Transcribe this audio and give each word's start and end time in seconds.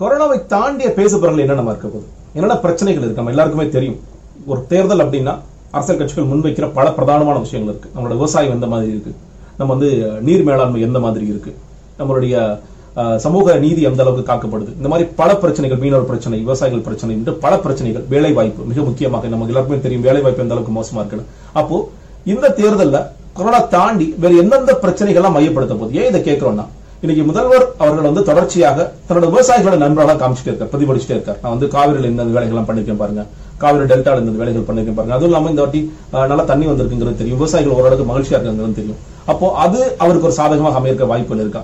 கொரோனாவை 0.00 0.38
தாண்டிய 0.52 0.88
பேசுபொருள் 0.96 1.42
என்னென்ன 1.42 1.70
இருக்க 1.72 1.88
போகுது? 1.88 2.06
என்னென்ன 2.36 2.56
பிரச்சனைகள் 2.64 3.02
இருக்கு? 3.02 3.20
நம்ம 3.20 3.32
எல்லாருக்குமே 3.34 3.64
தெரியும். 3.76 3.98
ஒரு 4.50 4.60
தேர்தல் 4.72 5.02
அப்படின்னா 5.04 5.34
அரசியல் 5.76 6.00
கட்சிகள் 6.00 6.28
முன்வைக்கிற 6.32 6.66
பல 6.78 6.86
பிரதானமான 6.96 7.36
விஷயங்கள் 7.44 7.72
இருக்கு. 7.72 7.92
நம்மளோட 7.94 8.14
விவசாயம் 8.20 8.54
எந்த 8.56 8.66
மாதிரி 8.72 8.90
இருக்கு? 8.94 9.12
நம்ம 9.58 9.70
வந்து 9.74 9.88
நீர் 10.26 10.44
மேலாண்மை 10.48 10.80
எந்த 10.88 10.98
மாதிரி 11.06 11.26
இருக்கு? 11.32 11.52
நம்மளுடைய 12.00 12.34
சமூக 13.24 13.56
நீதி 13.64 13.80
எந்த 13.88 14.02
அளவுக்கு 14.04 14.30
காக்கப்படுது? 14.32 14.70
இந்த 14.80 14.88
மாதிரி 14.92 15.08
பல 15.20 15.30
பிரச்சனைகள் 15.42 15.80
மீனவர் 15.84 16.08
பிரச்சனை 16.10 16.36
விவசாயிகள் 16.44 16.86
பிரச்சனை 16.86 17.12
என்று 17.18 17.32
பல 17.44 17.54
பிரச்சனைகள் 17.64 18.04
வேலை 18.14 18.32
வாய்ப்பு 18.38 18.68
மிக 18.70 18.80
முக்கியமாக 18.90 19.28
நமக்கு 19.34 19.52
எல்லாருக்குமே 19.52 19.84
தெரியும். 19.86 20.06
வேலை 20.08 20.22
வாய்ப்பு 20.26 20.44
எந்த 20.44 20.56
அளவுக்கு 20.56 20.78
மோசமா 20.78 21.00
இருக்குன்னு. 21.02 21.28
அப்போ 21.60 21.78
இந்த 22.34 22.54
தேர்தலில் 22.60 23.02
கொரோனா 23.38 23.60
தாண்டி 23.76 24.06
வேற 24.22 24.34
எந்தெந்த 24.42 24.74
பிரச்சனைகள்லாம் 24.84 25.36
மையப்படுத்த 25.38 25.74
போகுது? 25.80 25.98
ஏன் 26.00 26.08
இதை 26.12 26.20
கேட்கிறோம்னா 26.28 26.66
இன்னைக்கு 27.02 27.24
முதல்வர் 27.28 27.64
அவர்கள் 27.80 28.06
வந்து 28.08 28.22
தொடர்ச்சியாக 28.28 28.84
தன்னோட 29.06 29.26
விவசாயிகளோட 29.32 29.76
நண்பராக 29.82 30.14
காமிச்சிட்டே 30.20 30.50
இருக்கார் 30.50 30.70
பிரதிபலிச்சுட்டே 30.72 31.16
இருக்கார். 31.16 31.38
நான் 31.42 31.52
வந்து 31.54 31.66
காவிரியில் 31.74 32.10
இந்த 32.10 32.24
வேலைகள்லாம் 32.36 32.68
பண்ணிருக்கேன் 32.68 33.00
பாருங்க. 33.02 33.22
காவிரி 33.62 33.84
டெல்டாவில் 33.90 34.22
இந்த 34.22 34.38
வேலைகள் 34.42 34.66
பண்ணிருக்கேன் 34.68 34.96
பாருங்க. 34.98 35.16
அதுவும் 35.16 35.30
இல்லாம 35.30 35.50
இந்த 35.52 35.62
வாட்டி 35.64 35.80
நல்லா 36.30 36.44
தண்ணி 36.52 36.66
வந்திருக்குங்கிறது 36.70 37.20
தெரியும். 37.20 37.38
விவசாயிகள் 37.40 37.76
ஓரளவுக்கு 37.78 38.06
மகிழ்ச்சியா 38.10 38.36
இருக்காங்கிறது 38.38 38.80
தெரியும். 38.80 39.00
அப்போ 39.32 39.46
அது 39.64 39.80
அவருக்கு 40.04 40.28
ஒரு 40.30 40.38
சாதகமாக 40.40 40.80
அமையிருக்க 40.80 41.12
வாய்ப்புகள் 41.12 41.44
இருக்கா? 41.44 41.62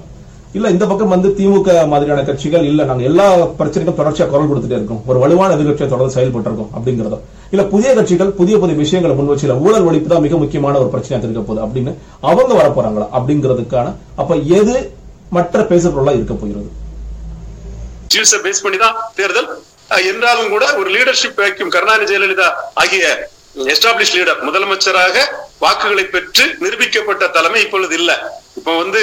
இல்ல 0.56 0.70
இந்த 0.74 0.84
பக்கம் 0.88 1.12
வந்து 1.14 1.28
திமுக 1.36 1.74
மாதிரியான 1.90 2.22
கட்சிகள் 2.28 2.64
இல்ல 2.70 2.84
நாங்க 2.88 3.04
எல்லா 3.10 3.26
பிரச்சனைக்கும் 3.60 4.00
தொடர்ச்சியா 4.00 4.24
குரல் 4.32 4.50
கொடுத்துட்டே 4.50 4.78
இருக்கோம். 4.80 5.02
ஒரு 5.10 5.18
வலுவான 5.22 5.54
எதிர்கட்சியை 5.56 5.90
தொடர்ந்து 5.92 6.16
செயல்பட்டு 6.16 6.48
இருக்கோம் 6.50 6.72
அப்படிங்கறதோ. 6.78 7.18
இல்ல 7.54 7.62
புதிய 7.74 7.90
கட்சிகள் 7.98 8.32
புதிய 8.40 8.56
புதிய 8.62 8.76
விஷயங்களை 8.84 9.14
முன் 9.18 9.30
வச்சு 9.34 9.54
ஊழல் 9.66 9.86
ஒழிப்பு 9.90 10.10
தான் 10.14 10.26
மிக 10.28 10.36
முக்கியமான 10.42 10.78
ஒரு 10.82 10.90
பிரச்சனையா 10.94 11.24
இருக்க 11.26 11.44
போகுது 11.50 11.62
அப்படின்னு 11.66 11.94
அவங்க 12.30 12.52
வர 12.60 12.68
போறாங்களா 12.78 13.06
அப்படிங்கிறதுக்கான 13.18 13.94
அப்ப 14.22 14.34
எது 14.58 14.74
மற்ற 15.36 15.60
பேசுபொருளா 15.70 16.12
இருக்க 16.18 16.34
போகிறது. 16.34 16.70
பேஸ் 18.44 18.62
பண்ணி 18.64 18.78
தான் 18.78 18.96
தேர்தல். 19.14 19.48
என்றாலும் 20.10 20.52
கூட 20.54 20.64
ஒரு 20.80 20.88
லீடர்ஷிப் 20.94 21.40
வைக்கும் 21.44 21.72
கருணாநிதி 21.74 22.10
ஜெயலலிதா 22.10 22.48
ஆகிய 22.82 23.04
எஸ்டாப்ளிஷ் 23.72 24.14
லீடர் 24.16 24.44
முதலமைச்சராக 24.46 25.16
வாக்குகளை 25.58 26.04
பெற்று 26.14 26.44
நிரூபிக்கப்பட்ட 26.60 27.24
தலைமை 27.36 27.60
இப்பொழுது 27.64 27.94
இல்ல. 28.00 28.10
இப்போ 28.58 28.72
வந்து 28.80 29.00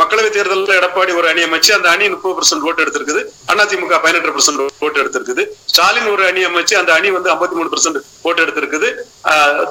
மக்களவை 0.00 0.28
தேர்தலில் 0.34 0.78
எடப்பாடி 0.78 1.12
ஒரு 1.20 1.26
அணி 1.30 1.42
அமைச்சு 1.46 1.70
அந்த 1.76 1.88
அணி 1.92 2.04
முப்பது 2.12 2.34
பர்சன்ட் 2.38 2.64
ஓட்டு 2.68 2.82
எடுத்திருக்குது. 2.84 3.20
அதிமுக 3.52 3.98
பதினெட்டு 4.04 4.34
பர்சன்ட் 4.36 4.60
ஓட்டு 4.86 5.00
எடுத்திருக்குது. 5.02 5.42
ஸ்டாலின் 5.72 6.08
ஒரு 6.14 6.22
அணி 6.30 6.42
அமைச்சு 6.48 6.74
அந்த 6.80 6.90
அணி 6.98 7.10
வந்து 7.16 7.30
ஐம்பத்தி 7.34 7.56
மூணு 7.58 7.70
பர்சன்ட் 7.74 7.98
ஓட்டு 8.28 8.42
எடுத்திருக்குது. 8.44 8.88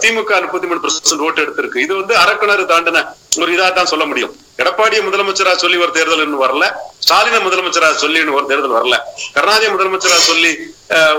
திமுக 0.04 0.42
முப்பத்தி 0.46 0.70
மூணு 0.70 0.82
பர்சன்ட் 0.86 1.26
ஓட்டு 1.28 1.44
எடுத்திருக்கு. 1.46 1.84
இது 1.86 1.94
வந்து 2.02 2.16
அரக்குணர் 2.24 2.64
தாண்டின 2.74 3.04
ஒரு 3.42 3.52
இதாக 3.56 3.72
தான் 3.80 3.92
சொல்ல 3.92 4.06
முடியும். 4.12 4.34
எடப்பாடியை 4.62 5.02
முதலமைச்சரா 5.10 5.54
சொல்லி 5.64 5.78
ஒரு 5.84 5.92
தேர்தல் 5.98 6.24
இன்னும் 6.26 6.44
வரல. 6.46 6.66
ஸ்டாலினை 7.06 7.40
முதலமைச்சரா 7.48 7.92
சொல்லி 8.06 8.20
ஒரு 8.40 8.48
தேர்தல் 8.54 8.78
வரல. 8.80 8.98
கருணாநிதி 9.36 9.70
முதலமைச்சரா 9.76 10.18
சொல்லி 10.32 10.52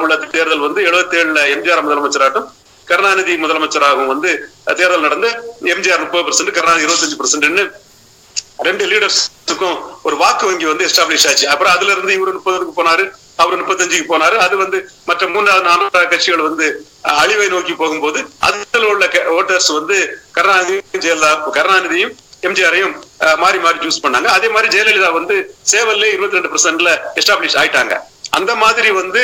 உள்ள 0.03 0.17
தேர்தல் 0.35 0.67
வந்து 0.67 0.81
எழுபத்தி 0.89 1.19
ஏழுல 1.23 1.41
எம்ஜிஆர் 1.55 1.87
முதலமைச்சராட்டும் 1.87 2.49
கருணாநிதி 2.91 3.33
முதலமைச்சராகவும் 3.43 4.11
வந்து 4.13 4.31
தேர்தல் 4.79 5.05
நடந்து 5.07 5.29
எம்ஜிஆர் 5.73 6.03
முப்பது 6.05 6.25
பர்சன்ட் 6.27 6.53
கருணாநிதி 6.57 6.87
இருபத்தஞ்சு 6.87 7.19
பர்சன்ட்னு 7.21 7.65
ரெண்டு 8.59 8.85
லீடர்ஸுக்கும் 8.87 9.77
ஒரு 10.03 10.17
வாக்கு 10.17 10.47
வங்கி 10.47 10.65
வந்து 10.65 10.87
எஸ்டாப்ளிஷ் 10.89 11.27
ஆச்சு. 11.29 11.47
அப்புறம் 11.49 11.73
அதுல 11.73 11.93
இருந்து 11.93 12.17
இவரு 12.19 12.33
முப்பதுக்கு 12.37 12.75
போனாரு 12.77 13.05
அவர் 13.39 13.61
முப்பத்தஞ்சுக்கு 13.61 14.07
போனாரு. 14.09 14.37
அது 14.39 14.57
வந்து 14.57 14.79
மற்ற 15.07 15.29
மூன்றாவது 15.29 15.65
நான்காவது 15.65 16.09
கட்சிகள் 16.09 16.47
வந்து 16.47 16.67
அழிவை 17.15 17.49
நோக்கி 17.49 17.75
போகும்போது 17.75 18.19
அதுல 18.41 18.89
உள்ள 18.89 19.05
ஓட்டர்ஸ் 19.37 19.71
வந்து 19.73 19.97
கருணாநிதியும் 20.37 21.03
ஜெயலலிதா 21.05 21.31
கருணாநிதியும் 21.57 22.13
எம்ஜிஆரையும் 22.43 22.95
அஹ், 23.25 23.37
மாறி 23.37 23.59
மாறி 23.59 23.79
சூஸ் 23.83 24.05
பண்ணாங்க. 24.05 24.29
அதே 24.29 24.49
மாதிரி 24.49 24.69
ஜெயலலிதா 24.75 25.11
வந்து 25.13 25.35
சேவல்ல 25.73 26.07
இருபத்தி 26.13 26.39
ரெண்டு 26.39 26.53
பர்சன்ட்ல 26.55 26.91
எஸ்டாப்ளிஷ் 27.21 27.59
ஆயிட்டாங்க. 27.61 27.95
அந்த 28.31 28.53
மாதிரி 28.55 28.91
வந்து 28.93 29.21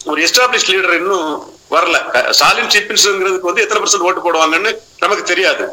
ஒரு 0.00 0.20
எஸ்டாப்ளிஷ் 0.22 0.68
லீடர் 0.70 0.96
இன்னும் 0.96 1.30
வரல. 1.70 1.96
ஸ்டாலின் 2.30 2.70
சீஃப் 2.70 2.88
மினிஸ்டர்ங்கிறதுக்கு 2.90 3.50
வந்து 3.50 3.62
எத்தனை 3.62 3.80
பர்சன்ட் 3.82 4.06
ஓட்டு 4.06 4.20
போடுவாங்கன்னு 4.20 4.70
நமக்கு 5.00 5.24
தெரியாது. 5.24 5.64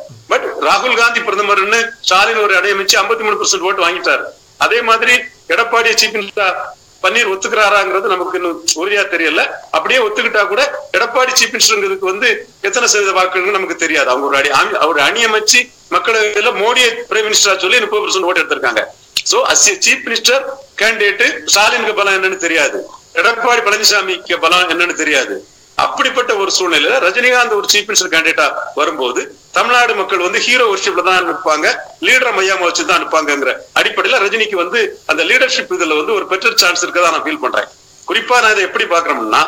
ராகுல் 0.68 1.00
காந்தி 1.02 1.22
பிரதமர்னு 1.28 1.80
ஸ்டாலின் 2.08 2.42
ஒரு 2.46 2.54
அடையமைச்சு 2.60 2.96
ஐம்பத்தி 3.02 3.24
மூணு 3.26 3.38
பர்சன்ட் 3.42 3.66
ஓட்டு 3.68 3.86
வாங்கிட்டாரு. 3.86 4.26
அதே 4.66 4.80
மாதிரி 4.90 5.14
எடப்பாடி 5.54 5.90
சீஃப் 6.02 6.18
மினிஸ்டர் 6.18 6.58
பன்னீர் 7.04 7.32
ஒத்துக்கிறாராங்கிறது 7.32 8.08
நமக்கு 8.14 8.38
இன்னும் 8.40 8.60
உறுதியா 8.82 9.04
தெரியல. 9.14 9.42
அப்படியே 9.78 10.00
ஒத்துக்கிட்டா 10.06 10.44
கூட 10.52 10.62
எடப்பாடி 10.98 11.32
சீஃப் 11.40 11.54
மினிஸ்டருங்கிறதுக்கு 11.56 12.12
வந்து 12.12 12.30
எத்தனை 12.68 12.86
சதவீத 12.94 13.14
வாக்குகள் 13.18 13.58
நமக்கு 13.58 13.78
தெரியாது. 13.84 14.10
அவங்க 14.14 14.28
ஒரு 14.32 14.38
அணி 14.40 14.78
அவர் 14.86 15.00
அணியமைச்சு 15.08 15.60
மக்களவையில 15.96 16.54
மோடியை 16.62 16.90
பிரைம் 17.10 17.28
மினிஸ்டரா 17.30 17.56
சொல்லி 17.64 17.80
முப்பது 17.86 18.06
பர்சன்ட் 18.06 18.30
ஓட்டு 18.30 18.42
எடுத்திருக்காங்க. 18.44 18.84
So 19.32 19.40
as 19.52 19.66
chief 19.88 20.06
minister 20.08 20.44
candidate 20.82 21.38
ஸ்டாலினுக்கு 21.54 21.98
பலம் 22.00 22.18
என்னன்னு 22.18 22.40
தெரியாது. 22.46 22.80
எடப்பாடி 23.22 23.62
பழனிசாமிக்கு 23.68 24.38
பலம் 24.46 24.72
என்னன்னு 24.74 24.96
தெரியாது. 25.04 25.36
அப்படிப்பட்ட 25.78 26.32
ஒரு 26.42 26.52
சூழ்நிலையில 26.58 27.00
ரஜினிகாந்த் 27.06 27.56
ஒரு 27.58 27.68
சீஃப் 27.72 27.88
மினிஸ்டர் 27.90 28.12
கேண்டிடேட்டா 28.14 28.46
வரும்போது 28.78 29.22
தமிழ்நாடு 29.56 29.94
மக்கள் 30.00 30.26
வந்து 30.26 30.40
ஹீரோ 30.46 30.66
ஒர்ஷிப்ல 30.72 31.04
தான் 31.08 31.20
அனுப்பாங்க 31.22 31.68
லீடரை 32.08 32.32
மையமா 32.38 32.66
வச்சு 32.68 32.84
தான் 32.84 33.00
அனுப்பாங்கங்கிற 33.00 33.52
அடிப்படையில 33.80 34.22
ரஜினிக்கு 34.24 34.58
வந்து 34.62 34.80
அந்த 35.12 35.22
லீடர்ஷிப் 35.30 35.74
இதுல 35.78 35.98
வந்து 36.00 36.16
ஒரு 36.18 36.26
பெட்டர் 36.32 36.60
சான்ஸ் 36.62 36.84
இருக்கதா 36.86 37.12
நான் 37.14 37.26
ஃபீல் 37.26 37.44
பண்றேன். 37.44 37.70
குறிப்பா 38.08 38.38
நான் 38.44 38.54
இதை 38.56 38.64
எப்படி 38.70 38.86
பாக்குறோம்னா 38.88 39.42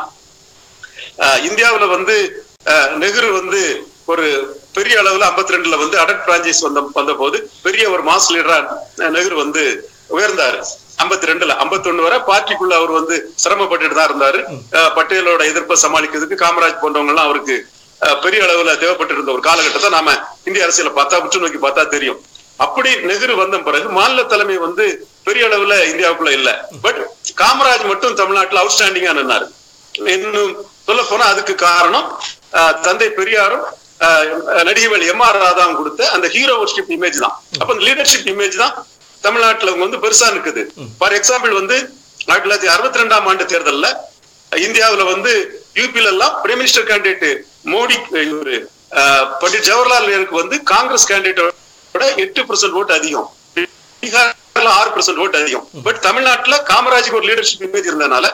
ஆஹ் 1.25 1.39
இந்தியாவுல 1.47 1.85
வந்து 1.95 2.15
ஆஹ் 2.71 2.89
நெஹ்ரு 3.01 3.29
வந்து 3.39 3.61
ஒரு 4.11 4.25
பெரிய 4.77 4.95
அளவுல 5.01 5.25
52 5.29 5.55
ரெண்டுல 5.55 5.77
வந்து 5.83 5.97
அடட் 6.03 6.23
பிரான்சைஸ் 6.25 6.65
வந்த 6.65 6.81
வந்த 6.97 7.13
போது 7.21 7.38
பெரிய 7.65 7.83
ஒரு 7.94 8.03
மாஸ் 8.09 8.29
லீடரா 8.35 8.57
நெஹ்ரு 9.15 9.35
வந்து 9.44 9.63
உயர்ந்தாரு. 10.17 10.59
52 11.02 11.30
ரெண்டுல 11.31 11.53
51 11.63 12.06
வரை 12.06 12.18
பார்ட்டிக்குள்ள 12.30 12.74
அவர் 12.80 12.94
வந்து 13.00 13.16
சிரமப்பட்டுட்டு 13.44 13.97
தான் 13.97 14.09
இருந்தாரு 14.12 14.40
பட்டேலோட 14.97 15.41
எதிர்ப்பை 15.52 15.75
சமாளிக்கிறதுக்கு 15.84 16.38
காமராஜ் 16.44 16.81
போன்றவங்க 16.84 17.13
எல்லாம் 17.13 17.28
அவருக்கு 17.30 17.58
பெரிய 18.24 18.40
அளவுல 18.46 18.74
தேவைப்பட்டு 18.81 19.13
இருந்த 19.18 19.31
ஒரு 19.36 19.44
காலகட்டத்தை 19.50 19.90
நாம 19.97 20.09
இந்திய 20.47 20.66
அரசியல 20.66 20.91
பார்த்தா 20.97 21.22
உற்று 21.25 21.44
நோக்கி 21.44 21.59
பார்த்தா 21.63 21.84
தெரியும். 21.96 22.19
அப்படி 22.66 22.90
நெஹ்ரு 23.09 23.34
வந்த 23.41 23.57
பிறகு 23.68 23.88
மாநில 23.97 24.22
தலைமை 24.34 24.57
வந்து 24.66 24.86
பெரிய 25.28 25.47
அளவுல 25.50 25.74
இந்தியாவுக்குள்ள 25.91 26.31
இல்ல. 26.40 26.50
பட் 26.86 27.00
காமராஜ் 27.41 27.86
மட்டும் 27.91 28.18
தமிழ்நாட்டுல 28.22 28.62
அவுட்ஸ்டாண்டிங்கா 28.63 29.13
நின்னாரு. 29.19 29.47
இன்னும் 30.16 30.53
சொல்ல 30.88 31.02
போனா 31.12 31.25
அதுக்கு 31.34 31.53
காரணம் 31.68 32.07
தந்தை 32.88 33.09
பெரியாரும் 33.19 33.66
நடிகவேல் 34.68 35.07
எம் 35.12 35.24
ஆர் 35.28 35.40
ராதாவும் 35.44 35.78
கொடுத்த 35.80 36.09
அந்த 36.16 36.28
ஹீரோ 36.36 36.56
வர்ஷிப் 36.62 36.91
இமேஜ் 36.96 37.18
தான். 37.25 37.36
அப்ப 37.59 37.69
அந்த 37.74 37.84
லீடர்ஷிப் 37.88 38.30
இமேஜ் 38.34 38.57
தான் 38.63 38.75
தமிழ்நாட்டுல 39.23 39.72
வந்து 39.79 40.00
பெருசா 40.00 40.28
இருக்குது 40.33 40.61
ஃபார் 41.00 41.16
எக்ஸாம்பிள் 41.17 41.53
வந்து 41.53 41.78
ஆயிரத்தி 41.78 42.45
தொள்ளாயிரத்தி 42.45 42.69
அறுபத்தி 42.73 43.01
ரெண்டாம் 43.01 43.28
ஆண்டு 43.29 43.45
தேர்தல்ல 43.51 43.88
இந்தியாவுல 44.51 45.03
வந்து 45.05 45.31
யூபில 45.75 46.07
எல்லாம் 46.07 46.33
பிரைம் 46.41 46.59
மினிஸ்டர் 46.61 46.88
கேண்டிடேட் 46.89 47.39
மோடி 47.72 47.95
இவரு 48.23 48.57
ஆஹ், 49.00 49.25
பண்டிட் 49.39 49.66
ஜவஹர்லால் 49.67 50.09
நேருக்கு 50.09 50.35
வந்து 50.35 50.57
காங்கிரஸ் 50.69 51.07
கேண்டிடேட்டோட 51.09 51.53
எட்டு 52.23 52.41
பர்சன்ட் 52.44 52.77
ஓட்டு 52.79 52.94
அதிகம். 52.94 53.27
பீகார்ல 54.03 54.69
ஆறு 54.75 54.89
பர்சன்ட் 54.91 55.22
ஓட்டு 55.23 55.38
அதிகம். 55.41 55.66
பட் 55.85 56.00
தமிழ்நாட்டுல 56.01 56.57
காமராஜுக்கு 56.69 57.19
ஒரு 57.19 57.27
லீடர்ஷிப் 57.29 57.66
இமேஜ் 57.67 57.89
இருந்ததுனால 57.89 58.27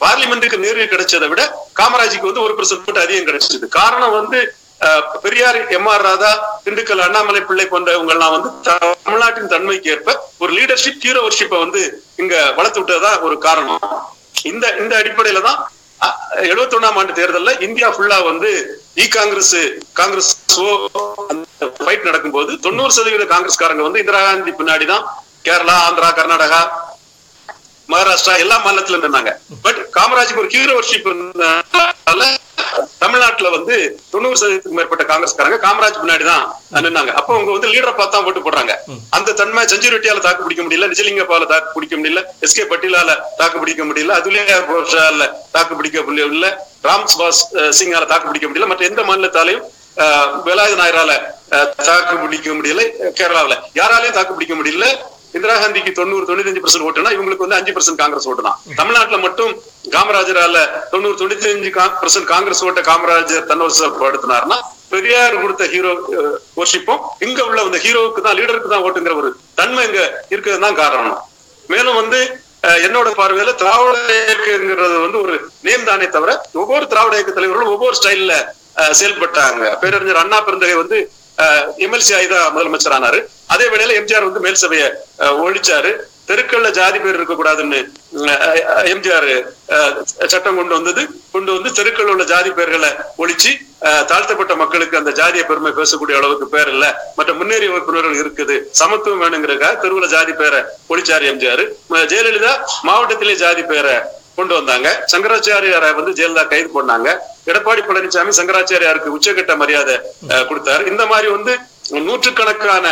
பார்லிமெண்ட்டுக்கு 0.00 0.58
நேரில் 0.58 0.90
கிடைச்சதை 0.92 1.26
விட 1.28 1.42
காமராஜுக்கு 1.80 2.28
வந்து 2.28 2.44
ஒரு 2.44 2.54
பர்சன்ட் 2.58 2.88
ஓட்டு 2.88 3.02
அதிகம் 3.02 3.28
கிடைச்சது. 3.28 3.64
காரணம் 3.76 4.16
வந்து 4.18 4.38
பெரியார் 5.24 5.58
எம் 5.70 5.88
ஆர் 5.88 6.04
ராதா 6.04 6.30
திண்டுக்கல் 6.64 7.02
அண்ணாமலை 7.06 7.40
பிள்ளை 7.42 7.66
போன்றவங்க 7.66 8.14
எல்லாம் 8.14 8.34
வந்து 8.36 8.50
தமிழ்நாட்டின் 8.66 9.52
தன்மைக்கு 9.52 9.90
ஏற்ப 9.94 10.12
ஒரு 10.40 10.52
லீடர்ஷிப் 10.52 11.04
ஹீரோ 11.04 11.22
வர்ஷிப்பை 11.26 11.58
வந்து 11.58 11.80
இங்க 12.16 12.34
வளர்த்து 12.58 12.80
விட்டதுதான் 12.80 13.20
ஒரு 13.26 13.36
காரணம். 13.38 13.82
இந்த 14.50 14.66
இந்த 14.80 14.92
அடிப்படையில 15.00 15.42
தான் 15.42 15.58
எழுபத்தி 16.46 16.76
ஒண்ணாம் 16.76 16.98
ஆண்டு 17.00 17.16
தேர்தலில் 17.18 17.62
இந்தியா 17.66 17.88
ஃபுல்லா 17.94 18.18
வந்து 18.28 18.50
இ 18.96 19.06
காங்கிரஸ் 19.16 19.56
காங்கிரஸ் 20.00 20.30
ஃபைட் 21.80 22.06
நடக்கும்போது 22.08 22.52
தொண்ணூறு 22.66 22.94
சதவீத 22.96 23.26
காங்கிரஸ்காரங்க 23.32 23.84
வந்து 23.86 24.02
இந்திரா 24.02 24.22
காந்தி 24.22 24.54
பின்னாடி 24.60 24.86
தான் 24.86 25.04
கேரளா 25.44 25.76
ஆந்திரா 25.86 26.08
கர்நாடகா 26.12 26.62
மகாராஷ்டிரா 27.88 28.34
எல்லா 28.42 28.56
மாநிலத்திலும் 28.64 29.04
இருந்தாங்க 29.04 29.30
பட் 29.62 29.80
காமராஜுக்கு 29.94 30.42
ஒரு 30.42 30.52
ஹீரோ 30.56 30.74
வர்ஷிப் 30.74 31.08
தமிழ்நாட்டுல 33.02 33.50
வந்து 33.56 33.74
தொண்ணூறு 34.12 34.36
சதவீதத்துக்கு 34.40 34.78
மேற்பட்ட 34.78 35.04
காங்கிரஸ்காரங்க 35.10 35.58
காமராஜ் 35.64 36.00
பின்னாடி 36.02 36.24
தான் 36.30 36.44
நின்னாங்க. 36.86 37.12
அப்போ 37.18 37.32
அவங்க 37.36 37.50
வந்து 37.56 37.70
லீடரை 37.72 37.94
பார்த்தா 38.00 38.22
ஓட்டு 38.26 38.40
போடுறாங்க. 38.44 38.72
அந்த 39.16 39.34
தன்மை 39.40 39.62
சஞ்சு 39.72 39.88
ரெட்டியால 39.94 40.22
தாக்கு 40.26 40.44
பிடிக்க 40.46 40.62
முடியல 40.64 40.88
நிஜலிங்கப்பால 40.92 41.48
தாக்கு 41.52 41.74
பிடிக்க 41.76 41.94
முடியல 41.96 42.22
எஸ் 42.46 42.56
கே 42.58 42.66
பட்டீலால 42.72 43.10
தாக்கு 43.40 43.58
பிடிக்க 43.62 43.84
முடியல 43.88 44.14
அதுலேயே 44.20 44.44
தாக்கு 45.56 45.74
பிடிக்க 45.80 46.00
முடியல 46.08 46.48
ராம் 46.88 47.06
சுபாஷ் 47.12 47.42
சிங்கால 47.78 48.08
தாக்கு 48.12 48.28
பிடிக்க 48.30 48.48
முடியல 48.48 48.68
மற்ற 48.70 48.84
எந்த 48.90 49.02
மாநிலத்தாலையும் 49.10 49.64
வேலாயுத 50.46 50.76
நாயரால 50.80 51.12
தாக்கு 51.88 52.14
பிடிக்க 52.22 52.50
முடியல 52.58 52.82
கேரளாவுல 53.18 53.56
யாராலையும் 53.80 54.18
தாக்கு 54.18 54.36
பிடிக்க 54.36 54.54
முடியல 54.60 54.86
இந்திரா 55.34 55.54
காந்திக்கு 55.56 55.92
தொண்ணூறு 55.92 56.24
தொண்ணூத்தஞ்சு 56.28 56.62
பர்சன்ட் 56.62 56.86
ஓட்டுனா 56.86 57.10
இவங்களுக்கு 57.16 57.44
வந்து 57.44 57.58
அஞ்சு 57.58 57.72
பர்சன்ட் 57.74 58.00
காங்கிரஸ் 58.00 58.28
ஓட்டு 58.30 58.42
தான். 58.42 58.58
தமிழ்நாட்டுல 58.78 59.18
மட்டும் 59.24 59.52
காமராஜரால 59.94 60.56
தொண்ணூறு 60.92 61.16
தொண்ணூத்தி 61.20 61.48
அஞ்சு 61.52 61.70
பர்சன்ட் 62.00 62.28
காங்கிரஸ் 62.32 62.62
ஓட்ட 62.66 62.82
காமராஜர் 62.88 63.48
தன்வசப்படுத்தினார்னா 63.50 64.58
பெரியார் 64.92 65.40
கொடுத்த 65.42 65.64
ஹீரோ 65.74 65.90
ஒர்ஷிப்பும் 66.60 67.02
இங்க 67.26 67.40
உள்ள 67.48 67.58
அந்த 67.64 67.80
ஹீரோவுக்கு 67.84 68.22
தான் 68.22 68.38
லீடருக்கு 68.38 68.72
தான் 68.72 68.84
ஓட்டுங்கிற 68.86 69.14
ஒரு 69.20 69.28
தன்மை 69.60 69.82
இங்க 69.88 70.00
இருக்கிறது 70.32 70.62
தான் 70.66 70.80
காரணம். 70.80 71.18
மேலும் 71.68 71.98
வந்து 72.00 72.20
என்னோட 72.86 73.08
பார்வையில 73.18 73.52
திராவிட 73.60 73.98
இயக்கங்கிறது 74.16 74.96
வந்து 75.04 75.18
ஒரு 75.24 75.34
நேம் 75.66 75.86
தானே 75.90 76.06
தவிர 76.16 76.30
ஒவ்வொரு 76.62 76.84
திராவிட 76.92 77.14
இயக்க 77.16 77.32
தலைவர்களும் 77.32 77.74
ஒவ்வொரு 77.74 77.94
ஸ்டைல்ல 77.98 78.34
செயல்பட்டாங்க. 78.98 79.62
பேரறிஞர் 79.80 80.20
அண்ணா 80.22 80.38
பெருந்தகை 80.40 80.76
வந்து 80.80 80.98
எம்எல்சி 81.84 82.12
ஆகிதான் 82.14 82.54
முதலமைச்சர் 82.54 82.96
ஆனாரு 82.96 83.20
அதே 83.48 83.66
வேளையில 83.68 83.98
எம்ஜிஆர் 84.00 84.26
வந்து 84.26 84.40
மேல் 84.40 84.62
சபையை 84.62 84.88
ஒழிச்சாரு. 85.42 85.92
தெருக்கள்ல 86.28 86.68
ஜாதி 86.70 86.98
பேர் 86.98 87.16
இருக்கக்கூடாதுன்னு 87.16 87.78
எம்ஜிஆர் 88.92 89.26
சட்டம் 90.32 90.58
கொண்டு 90.58 90.74
வந்தது. 90.76 91.02
கொண்டு 91.32 91.50
வந்து 91.52 91.70
தெருக்கள் 91.72 92.10
உள்ள 92.12 92.24
ஜாதி 92.24 92.50
பேர்களை 92.50 92.90
ஒழிச்சு 93.18 93.50
அஹ், 93.82 94.04
தாழ்த்தப்பட்ட 94.04 94.54
மக்களுக்கு 94.56 94.98
அந்த 94.98 95.10
ஜாதிய 95.12 95.42
பெருமை 95.46 95.72
பேசக்கூடிய 95.72 96.16
அளவுக்கு 96.16 96.46
பேர் 96.48 96.68
இல்ல. 96.68 96.86
மற்ற 97.18 97.30
முன்னேறிய 97.34 97.74
உறுப்பினர்கள் 97.74 98.20
இருக்குது. 98.20 98.56
சமத்துவம் 98.72 99.22
வேணுங்கிறக்காக 99.22 99.74
தெருவுல 99.82 100.08
ஜாதி 100.08 100.32
பேரை 100.34 100.60
ஒழிச்சாரு 100.90 101.26
எம்ஜிஆர். 101.30 101.64
ஜெயலலிதா 102.12 102.52
மாவட்டத்திலே 102.88 103.34
ஜாதி 103.36 103.62
பேரை 103.64 103.96
கொண்டு 104.38 104.54
வந்தாங்க. 104.58 104.88
சங்கராச்சாரியாரை 105.12 105.90
வந்து 105.98 106.12
ஜெயலலிதா 106.18 106.44
கைது 106.52 106.70
பண்ணாங்க. 106.76 107.08
எடப்பாடி 107.50 107.82
பழனிசாமி 107.88 108.32
சங்கராச்சாரியாருக்கு 108.38 109.16
உச்சகட்ட 109.16 109.54
மரியாதை 109.62 109.96
கொடுத்தாரு. 110.50 110.82
இந்த 110.92 111.04
மாதிரி 111.12 111.28
வந்து 111.36 111.54
நூற்றுக்கணக்கான 112.06 112.86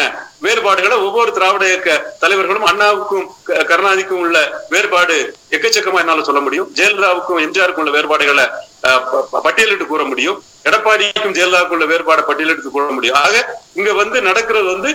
வேறுபாடுகளை 0.45 0.97
ஒவ்வொரு 1.07 1.31
திராவிட 1.37 1.65
இயக்க 1.69 1.91
தலைவர்களும் 2.23 2.67
அண்ணாவுக்கும் 2.71 3.27
கருணாநிதிக்கும் 3.71 4.23
உள்ள 4.25 4.39
வேறுபாடு 4.73 5.17
எக்கச்சக்கமா 5.57 6.01
என்னால 6.03 6.25
சொல்ல 6.29 6.41
முடியும். 6.47 6.69
ஜெயலலிதாவுக்கும் 6.79 7.41
எம்ஜிஆருக்கும் 7.45 7.85
உள்ள 7.85 7.93
வேறுபாடுகளை 7.97 8.47
பட்டியலிட்டு 9.47 9.87
கூற 9.93 10.03
முடியும். 10.11 10.41
எடப்பாடிக்கும் 10.69 11.37
ஜெயலலிதாவுக்கும் 11.39 11.79
உள்ள 11.79 11.89
வேறுபாடை 11.93 12.25
பட்டியலிட்டு 12.31 12.75
கூற 12.77 12.87
முடியும். 12.99 13.19
ஆக 13.25 13.35
இங்க 13.81 13.93
வந்து 14.03 14.21
நடக்கிறது 14.29 14.69
வந்து 14.75 14.93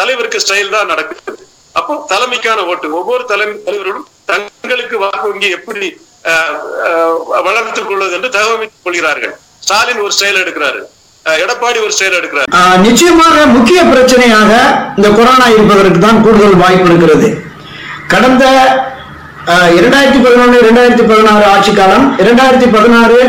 தலைவருக்கு 0.00 0.44
ஸ்டைல் 0.44 0.74
தான் 0.76 0.92
நடக்குது. 0.92 1.48
அப்போ 1.78 1.94
தலைமைக்கான 2.12 2.66
ஓட்டு 2.72 2.86
ஒவ்வொரு 3.00 3.24
தலைமை 3.32 3.56
தலைவர்களும் 3.66 4.06
தங்க 4.30 4.47
பெண்களுக்கு 4.62 4.96
வாக்கு 5.02 5.26
வங்கி 5.30 5.48
எப்படி 5.58 5.88
வளர்த்துக் 7.46 7.88
கொள்வது 7.88 8.12
என்று 8.16 8.28
தகவமைத்துக் 8.36 8.86
கொள்கிறார்கள். 8.86 9.34
ஸ்டாலின் 9.64 10.02
ஒரு 10.06 10.14
செயல் 10.20 10.40
எடுக்கிறாரு. 10.42 10.80
எடப்பாடி 11.42 11.78
ஒரு 11.86 11.94
செயல் 11.98 12.16
எடுக்கிறார். 12.18 12.48
நிச்சயமாக 12.86 13.36
முக்கிய 13.56 13.80
பிரச்சனையாக 13.92 14.52
இந்த 14.98 15.08
கொரோனா 15.18 15.46
இருப்பதற்கு 15.56 16.00
தான் 16.06 16.22
கூடுதல் 16.24 16.62
வாய்ப்பு 16.62 16.88
இருக்கிறது. 16.90 17.28
கடந்த 18.12 18.44
இரண்டாயிரத்தி 19.78 20.20
பதினொன்று 20.24 20.56
இரண்டாயிரத்தி 20.62 21.04
பதினாறு 21.10 21.44
ஆட்சி 21.54 21.72
காலம் 21.80 22.06
இரண்டாயிரத்தி 22.22 22.68
பதினாறு 22.76 23.20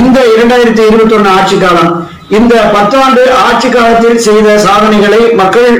இந்த 0.00 0.18
இரண்டாயிரத்தி 0.34 0.82
இருபத்தி 0.90 1.16
ஒண்ணு 1.18 1.30
ஆட்சி 1.38 1.56
காலம் 1.64 1.92
இந்த 2.38 2.54
பத்தாண்டு 2.76 3.22
ஆட்சி 3.46 3.68
காலத்தில் 3.76 4.22
செய்த 4.26 4.58
சாதனைகளை 4.66 5.20
மக்கள் 5.40 5.72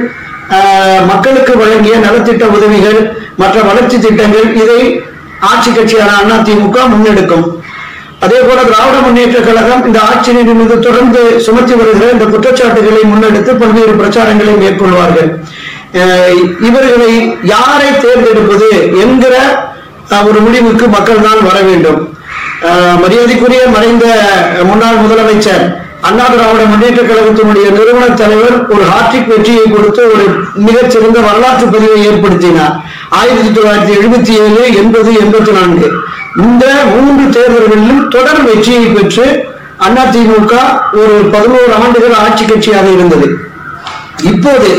மக்களுக்கு 1.10 1.52
வழங்கிய 1.62 1.94
நலத்திட்ட 2.06 2.44
உதவிகள் 2.56 3.00
மற்ற 3.40 3.56
வளர்ச்சி 3.68 3.96
திட்டங்கள் 4.04 4.48
இதை 4.62 4.80
ஆட்சி 5.50 5.70
கட்சியான 5.70 6.28
அதிமுக 6.38 6.76
முன்னெடுக்கும். 6.92 7.46
அதே 8.24 8.38
போல 8.46 8.58
திராவிட 8.68 8.98
முன்னேற்ற 9.06 9.38
கழகம் 9.46 9.82
இந்த 9.88 9.98
ஆட்சியின் 10.10 10.58
மீது 10.60 10.76
தொடர்ந்து 10.86 11.22
சுமத்தி 11.46 11.74
வருகிற 11.80 12.06
இந்த 12.16 12.26
குற்றச்சாட்டுகளை 12.32 13.02
முன்னெடுத்து 13.12 13.52
பல்வேறு 13.62 13.94
பிரச்சாரங்களை 14.00 14.54
மேற்கொள்வார்கள். 14.62 15.30
இவர்களை 16.68 17.12
யாரை 17.54 17.90
தேர்ந்தெடுப்பது 18.04 18.68
என்கிற 19.04 19.34
ஒரு 20.28 20.40
முடிவுக்கு 20.46 20.86
மக்கள் 20.96 21.24
தான் 21.26 21.42
வர 21.48 21.58
வேண்டும். 21.68 22.00
மரியாதைக்குரிய 23.02 23.62
மறைந்த 23.74 24.04
முன்னாள் 24.68 25.02
முதலமைச்சர் 25.04 25.64
அண்ணா 26.06 26.24
திராவிட 26.32 26.64
முன்னேற்ற 26.70 27.02
கழகத்தினுடைய 27.02 27.66
நிறுவன 27.76 28.06
தலைவர் 28.20 28.56
ஒரு 28.74 28.84
ஹாட்ரிக் 28.90 29.30
வெற்றியை 29.32 29.64
கொடுத்து 29.68 30.02
ஒரு 30.14 30.26
மிகச்சிறந்த 30.66 31.18
வரலாற்று 31.28 31.66
பதிவை 31.74 31.98
ஏற்படுத்தினார். 32.08 32.74
ஆயிரத்தி 33.18 33.50
தொள்ளாயிரத்தி 33.56 33.94
எழுபத்தி 33.98 34.32
ஏழு 34.44 34.62
எண்பது 34.82 35.10
எண்பத்தி 35.22 35.52
நான்கு. 35.58 35.88
இந்த 36.46 36.64
மூன்று 36.92 37.24
தேர்தல்களிலும் 37.36 38.02
தொடர் 38.14 38.42
வெற்றியை 38.48 38.86
பெற்று 38.96 39.26
அதிமுக 39.86 40.54
ஒரு 41.00 41.14
பதினோரு 41.32 41.72
ஆண்டுகள் 41.82 42.14
ஆட்சி 42.24 42.44
கட்சியாக 42.44 42.86
இருந்தது. 42.96 43.26
இப்போது 44.32 44.70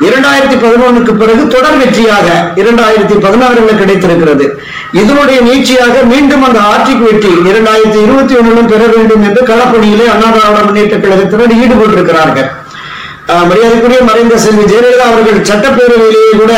இரண்டாயிரத்தி 0.00 0.56
பதினொன்னுக்கு 0.56 1.14
பிறகு 1.14 1.46
தொடர் 1.48 1.78
வெற்றியாக 1.78 2.28
இரண்டாயிரத்தி 2.56 3.14
பதினாறுல 3.14 3.78
கிடைத்திருக்கிறது. 3.78 4.62
இதனுடைய 4.92 5.40
நீட்சியாக 5.40 6.04
மீண்டும் 6.04 6.42
அந்த 6.42 6.60
ஆட்சிக்கு 6.60 7.04
வெற்றி 7.04 7.28
இரண்டாயிரத்தி 7.28 8.02
இருபத்தி 8.02 8.34
ஒன்னிலும் 8.34 8.66
பெற 8.66 8.86
வேண்டும் 8.86 9.22
என்று 9.22 9.42
களப்பணியிலே 9.42 10.06
அண்ணா 10.06 10.26
திராவிட 10.26 10.62
முன்னேற்ற 10.62 10.96
கழகத்தினர் 10.96 11.50
ஈடுபட்டிருக்கிறார்கள். 11.50 12.50
ஆஹ் 13.28 13.46
மரியாதைக்குரிய 13.48 14.00
மறைந்த 14.02 14.38
செல்வி 14.38 14.62
ஜெயலலிதா 14.62 15.06
அவர்கள் 15.12 15.40
சட்டப்பேரவையிலேயே 15.40 16.36
கூட 16.38 16.52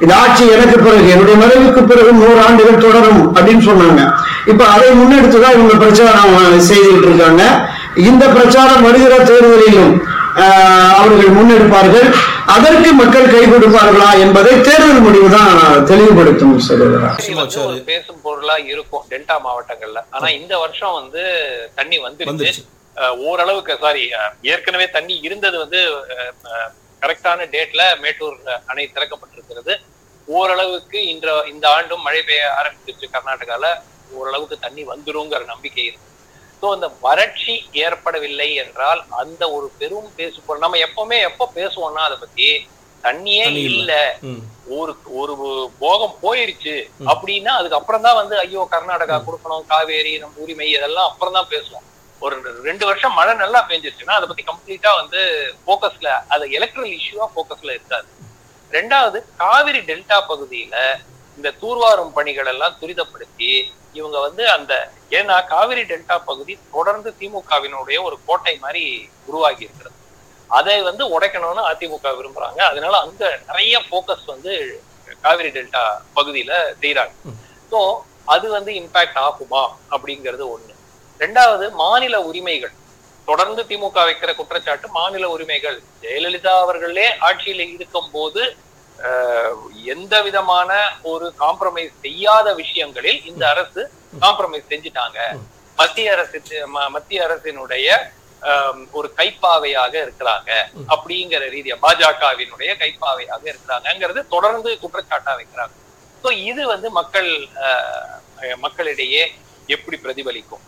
இந்த 0.00 0.16
ஆட்சி 0.16 0.48
எனக்கு 0.48 0.78
பிறகு 0.78 1.08
என்னுடைய 1.08 1.44
மறைவுக்கு 1.44 1.86
பிறகு 1.86 2.12
நூறு 2.12 2.40
ஆண்டுகள் 2.48 2.90
தொடரும் 2.90 3.36
அப்படின்னு 3.36 3.70
சொன்னாங்க. 3.70 4.12
இப்ப 4.46 4.64
அதை 4.64 4.88
முன்னெடுத்துதான் 4.88 5.54
இவங்க 5.54 5.74
பிரச்சாரம் 5.74 6.60
செய்துட்டு 6.70 7.02
இருக்காங்க. 7.02 7.68
இந்த 7.94 8.26
பிரச்சாரம் 8.26 8.82
வருகிற 8.82 9.16
தேர்தலிலும் 9.16 10.02
அவர்கள் 10.96 11.34
முன்னெடுப்பார்கள். 11.36 12.08
அதற்கு 12.46 12.90
மக்கள் 12.92 13.30
கை 13.30 13.42
கொடுப்பார்களா 13.46 14.08
என்பதை 14.20 14.52
தேர்தல் 14.60 15.00
முடிவு 15.00 15.28
தான் 15.30 15.50
தெளிவுபடுத்தும் 15.86 16.54
வந்து 17.64 17.84
பேசும் 17.84 18.20
பொருளா 18.22 18.56
இருக்கும் 18.66 19.04
டெல்டா 19.10 19.36
மாவட்டங்கள்ல. 19.44 20.00
ஆனா 20.10 20.28
இந்த 20.38 20.54
வருஷம் 20.58 20.94
வந்து 20.94 21.22
தண்ணி. 21.74 21.96
அஹ், 22.96 23.14
ஓரளவுக்கு 23.24 23.74
சாரி 23.80 24.04
ஏற்கனவே 24.44 24.86
தண்ணி 24.90 25.14
இருந்தது 25.20 25.56
வந்து 25.58 25.80
கரெக்டான 27.02 27.46
டேட்ல 27.52 27.82
மேட்டூர் 28.02 28.36
அணை 28.66 28.84
திறக்கப்பட்டிருக்கிறது. 28.88 29.72
ஓரளவுக்கு 30.28 31.00
இன்ற 31.06 31.26
இந்த 31.46 31.66
ஆண்டும் 31.70 32.02
மழை 32.02 32.22
பெய்ய 32.22 32.46
ஆரம்பிச்சிருச்சு 32.58 33.08
கர்நாடகால. 33.12 33.64
ஓரளவுக்கு 34.12 34.56
தண்ணி 34.58 34.82
வந்துருங்கிற 34.84 35.44
நம்பிக்கை 35.46 35.84
இருக்கு. 35.84 36.04
ஸோ 36.62 36.66
அந்த 36.74 36.86
வறட்சி 37.02 37.54
ஏற்படவில்லை 37.84 38.48
என்றால் 38.62 39.00
அந்த 39.20 39.42
ஒரு 39.50 39.66
பெரும் 39.78 40.08
பேசு 40.16 40.36
நம்ம 40.64 40.80
எப்பவுமே 40.86 41.18
எப்போ 41.28 41.44
பேசுவோம்னா 41.56 42.04
அதை 42.06 42.18
பத்தி 42.18 42.48
தண்ணியே 43.04 43.42
தண்ணி 43.46 43.62
இல்ல. 43.70 43.92
ஒரு 44.76 44.92
ஒரு 45.18 45.32
போகம் 45.78 46.14
போயிருச்சு 46.22 46.74
அப்படின்னா 47.12 47.52
அதுக்கு 47.58 47.78
அப்புறம் 47.78 48.04
தான் 48.06 48.18
வந்து 48.20 48.36
ஐயோ 48.40 48.62
கர்நாடகா 48.72 49.16
கொடுக்கணும் 49.26 49.68
காவேரி 49.68 50.12
நம்ம 50.18 50.42
உரிமை 50.44 50.66
இதெல்லாம் 50.70 51.08
அப்புறம் 51.10 51.36
தான் 51.36 51.50
பேசுவோம். 51.52 51.84
ஒரு 52.22 52.34
ரெண்டு 52.62 52.84
வருஷம் 52.88 53.16
மழை 53.18 53.32
நல்லா 53.36 53.60
பெஞ்சிருச்சுன்னா 53.68 54.16
அதை 54.18 54.26
பத்தி 54.28 54.44
கம்ப்ளீட்டா 54.44 54.92
வந்து 55.00 55.20
போக்கஸ்ல 55.66 56.10
அது 56.28 56.44
எலக்ட்ரல் 56.58 56.90
இஷ்யூவா 56.96 57.26
போக்கஸ்ல 57.36 57.74
இருக்காது. 57.76 58.08
ரெண்டாவது 58.70 59.18
காவிரி 59.36 59.80
டெல்டா 59.90 60.18
பகுதியில 60.30 60.76
இந்த 61.38 61.48
தூர்வாரும் 61.62 62.14
பணிகள் 62.16 62.50
எல்லாம் 62.52 62.78
துரிதப்படுத்தி 62.80 63.50
இவங்க 63.98 64.18
வந்து 64.26 64.44
அந்த 64.56 64.72
ஏன்னா 65.18 65.36
காவிரி 65.52 65.82
டெல்டா 65.90 66.16
பகுதி 66.30 66.54
தொடர்ந்து 66.74 67.10
திமுகவினுடைய 67.20 67.98
ஒரு 68.08 68.16
கோட்டை 68.28 68.54
மாதிரி 68.64 68.82
உருவாகி 69.28 69.62
இருக்கிறது. 69.66 69.94
அதை 70.50 70.74
வந்து 70.88 71.04
உடைக்கணும்னு 71.14 71.62
அதிமுக 71.70 72.10
விரும்புறாங்க. 72.18 72.60
அதனால 72.70 72.94
அங்க 73.04 73.22
நிறைய 73.48 73.76
போக்கஸ் 73.90 74.26
வந்து 74.34 74.52
காவிரி 75.24 75.50
டெல்டா 75.56 75.84
பகுதியில 76.16 76.52
செய்யறாங்க 76.82 77.14
ஸோ 77.72 77.80
அது 78.34 78.46
வந்து 78.56 78.70
இம்பாக்ட் 78.80 79.20
ஆகுமா 79.26 79.62
அப்படிங்கிறது 79.94 80.44
ஒண்ணு. 80.54 80.72
ரெண்டாவது 81.20 81.66
மாநில 81.82 82.16
உரிமைகள். 82.28 82.74
தொடர்ந்து 83.28 83.62
திமுக 83.70 83.98
வைக்கிற 84.08 84.30
குற்றச்சாட்டு 84.38 84.86
மாநில 84.98 85.24
உரிமைகள். 85.34 85.78
ஜெயலலிதா 86.02 86.52
அவர்களே 86.64 87.06
ஆட்சியில 87.28 87.64
இருக்கும் 87.72 88.10
போது 88.16 88.42
எந்த 89.92 90.14
விதமான 90.26 90.70
ஒரு 91.12 91.26
காம்ப்ரமைஸ் 91.42 91.94
செய்யாத 92.04 92.54
விஷயங்களில் 92.62 93.20
இந்த 93.30 93.44
அரசு 93.54 93.82
காம்ப்ரமைஸ் 94.24 94.70
செஞ்சுட்டாங்க. 94.72 95.18
மத்திய 95.78 96.12
அரசு 96.16 96.38
மத்திய 96.94 97.26
அரசினுடைய 97.26 97.88
ஒரு 98.98 99.08
கைப்பாவையாக 99.18 99.94
இருக்கிறாங்க. 100.04 100.50
அப்படிங்கிற 100.94 101.44
ரீதியா 101.54 101.76
பாஜகவினுடைய 101.84 102.70
கைப்பாவையாக 102.82 103.42
இருக்கிறாங்கிறது 103.52 104.20
தொடர்ந்து 104.34 104.70
குற்றச்சாட்டா 104.82 105.32
வைக்கிறாங்க. 105.40 105.74
சோ 106.22 106.30
இது 106.50 106.62
வந்து 106.72 106.90
மக்கள் 106.90 107.30
மக்களிடையே 108.64 109.22
எப்படி 109.74 109.96
பிரதிபலிக்கும்? 110.04 110.64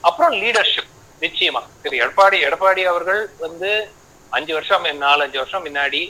அப்புறம் 0.00 0.34
லீடர்ஷிப் 0.42 0.92
நிச்சயமா. 1.24 1.62
திரு 1.82 1.96
எடப்பாடி 2.04 2.38
எடப்பாடி 2.48 2.82
அவர்கள் 2.92 3.22
வந்து 3.46 3.70
அஞ்சு 4.30 4.52
வருஷம் 4.56 4.84
நாலஞ்சு 5.06 5.38
வருஷம் 5.42 5.64
முன்னாடி 5.66 6.02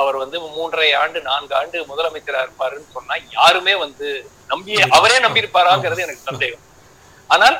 அவர் 0.00 0.16
வந்து 0.22 0.38
மூன்றரை 0.56 0.88
ஆண்டு 1.02 1.18
நான்கு 1.28 1.54
ஆண்டு 1.60 1.76
முதலமைச்சரா 1.90 2.40
இருப்பாருன்னு 2.46 2.94
சொன்னா 2.96 3.14
யாருமே 3.36 3.74
வந்து 3.84 4.08
நம்பி 4.52 4.74
அவரே 4.98 5.18
நம்பி 5.24 5.42
இருப்பாராங்கிறது 5.42 6.04
எனக்கு 6.06 6.28
சந்தேகம். 6.30 6.64
ஆனால் 7.34 7.56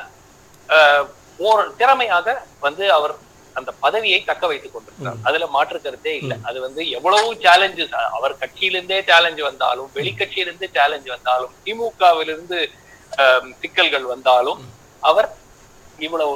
ஒரு 1.47 1.63
திறமையாக 1.79 2.27
வந்து 2.67 2.85
அவர் 2.97 3.15
அந்த 3.59 3.71
பதவியை 3.83 4.19
தக்க 4.29 4.43
வைத்துக் 4.49 4.73
கொண்டிருக்கிறார். 4.73 5.19
அதுல 5.27 5.45
மாற்று 5.55 5.77
கருத்தே 5.85 6.13
இல்லை. 6.21 6.37
அது 6.49 6.57
வந்து 6.65 6.81
எவ்வளவு 6.97 7.29
சேலஞ்சஸ் 7.45 7.95
அவர் 8.17 8.39
கட்சியிலிருந்தே 8.41 8.99
சேலஞ்ச் 9.09 9.41
வந்தாலும் 9.49 9.89
வெளிக்கட்சியிலிருந்து 9.97 10.67
சேலஞ்ச் 10.77 11.09
வந்தாலும் 11.15 11.53
திமுகவிலிருந்து 11.65 12.59
சிக்கல்கள் 13.61 14.07
வந்தாலும் 14.13 14.61
அவர் 15.09 15.29
இவ்வளவு 16.05 16.35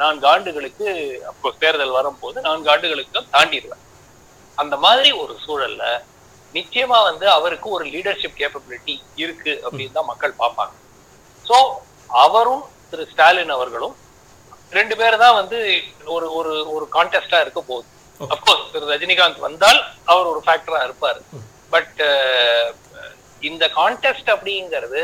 நான்கு 0.00 0.26
ஆண்டுகளுக்கு 0.32 0.88
அப்போ 1.30 1.50
தேர்தல் 1.62 1.96
வரும்போது 1.98 2.38
நான்கு 2.48 2.68
ஆண்டுகளுக்கு 2.74 3.22
தாண்டிடுவார். 3.36 3.82
அந்த 4.58 4.74
மாதிரி 4.84 5.10
ஒரு 5.22 5.34
சூழல்ல 5.44 5.84
நிச்சயமா 6.54 6.98
வந்து 7.08 7.26
அவருக்கு 7.36 7.68
ஒரு 7.76 7.84
லீடர்ஷிப் 7.94 8.38
கேப்பபிலிட்டி 8.40 8.94
இருக்கு 9.22 9.52
அப்படின்னு 9.66 9.96
தான் 9.98 10.10
மக்கள் 10.10 10.40
பார்ப்பாங்க. 10.42 10.74
சோ 11.48 11.56
அவரும் 12.24 12.64
திரு 12.90 13.04
ஸ்டாலின் 13.12 13.54
அவர்களும் 13.56 13.96
ரெண்டு 14.78 14.94
பேர் 15.00 15.22
தான் 15.24 15.38
வந்து 15.40 15.58
ஒரு 16.14 16.26
ஒரு 16.38 16.52
ஒரு 16.74 16.86
கான்டெஸ்டா 16.96 17.38
இருக்க 17.44 17.60
போகுது. 17.70 17.88
அப்கோர்ஸ் 18.20 18.70
திரு 18.74 18.90
ரஜினிகாந்த் 18.92 19.44
வந்தால் 19.48 19.80
அவர் 20.12 20.30
ஒரு 20.32 20.40
ஃபேக்டரா 20.46 20.80
இருப்பாரு. 20.86 21.20
பட் 21.74 22.00
இந்த 23.50 23.64
கான்டெஸ்ட் 23.80 24.30
அப்படிங்கிறது 24.36 25.02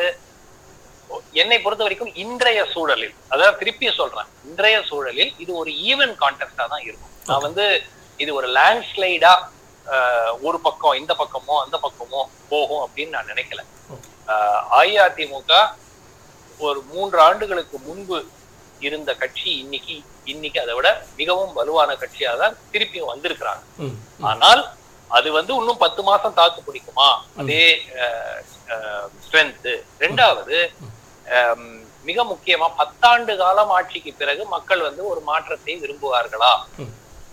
என்னை 1.40 1.58
பொறுத்த 1.64 1.82
வரைக்கும் 1.84 2.16
இன்றைய 2.22 2.60
சூழலில் 2.72 3.14
அதாவது 3.32 3.58
திருப்பி 3.60 3.86
சொல்றேன் 4.00 4.28
இன்றைய 4.48 4.78
சூழலில் 4.90 5.32
இது 5.42 5.52
ஒரு 5.62 5.70
ஈவன் 5.90 6.12
கான்டெஸ்டா 6.22 6.64
தான் 6.72 6.84
இருக்கும். 6.88 7.12
நான் 7.28 7.44
வந்து 7.46 7.64
இது 8.22 8.30
ஒரு 8.38 8.48
லேண்ட்ஸ்லைடா 8.58 9.32
ஒரு 10.46 10.58
பக்கம் 10.66 10.98
இந்த 11.00 11.12
பக்கமோ 11.20 11.54
அந்த 11.64 11.76
பக்கமோ 11.84 12.22
போகும் 12.52 12.82
அப்படின்னு 12.86 13.14
நான் 13.16 13.30
நினைக்கல. 13.32 13.60
அஇஅதிமுக 14.78 15.52
ஒரு 16.66 16.80
மூன்று 16.92 17.18
ஆண்டுகளுக்கு 17.26 17.76
முன்பு 17.88 18.18
இருந்த 18.86 19.10
கட்சி 19.22 19.50
இன்னைக்கு 19.62 19.94
இன்னைக்கு 20.32 20.58
அதை 20.64 20.74
விட 20.78 20.88
மிகவும் 21.20 21.54
வலுவான 21.58 21.90
கட்சியா 22.02 22.32
தான் 22.42 22.58
திருப்பியும் 22.72 23.12
வந்திருக்கிறாங்க. 23.12 23.62
ஆனால் 24.30 24.62
அது 25.18 25.28
வந்து 25.38 25.52
இன்னும் 25.60 25.82
பத்து 25.84 26.00
மாசம் 26.08 26.36
தாக்கு 26.38 26.60
பிடிக்குமா? 26.66 27.08
அதே 27.40 27.64
ஸ்ட்ரென்த் 29.24 29.68
ரெண்டாவது 30.04 30.58
மிக 32.08 32.22
முக்கியமா 32.32 32.66
பத்தாண்டு 32.80 33.32
காலம் 33.42 33.72
ஆட்சிக்கு 33.76 34.12
பிறகு 34.20 34.42
மக்கள் 34.54 34.86
வந்து 34.88 35.02
ஒரு 35.12 35.20
மாற்றத்தை 35.30 35.74
விரும்புவார்களா. 35.82 36.52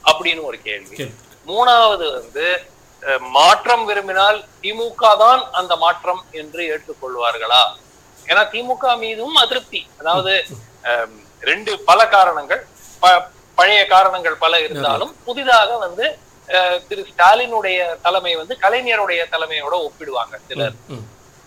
அப்படின்னு 0.05 0.43
ஒரு 0.43 0.61
கேள்வி. 0.61 0.95
மூணாவது 1.47 2.13
வந்து 2.13 2.45
மாற்றம் 3.19 3.85
விரும்பினால் 3.85 4.43
திமுக 4.61 5.17
தான் 5.17 5.51
அந்த 5.51 5.75
மாற்றம் 5.75 6.25
என்று 6.31 6.61
ஏற்றுக்கொள்வார்களா? 6.73 7.63
ஏன்னா 8.25 8.43
திமுக 8.53 8.97
மீதும் 8.97 9.35
அதிருப்தி. 9.35 9.87
அதாவது 9.99 10.33
ரெண்டு 11.41 11.79
பல 11.79 12.07
காரணங்கள். 12.07 12.61
ப- 12.99 13.23
பழைய 13.55 13.85
காரணங்கள் 13.85 14.35
பல 14.35 14.59
இருந்தாலும் 14.59 15.15
புதிதாக 15.23 15.77
வந்து 15.77 16.05
திரு 16.87 17.05
ஸ்டாலினுடைய 17.11 17.99
தலைமை 18.01 18.35
வந்து 18.35 18.57
கலைஞருடைய 18.61 19.21
தலைமையோட 19.31 19.75
ஒப்பிடுவாங்க 19.81 20.39
சிலர். 20.47 20.75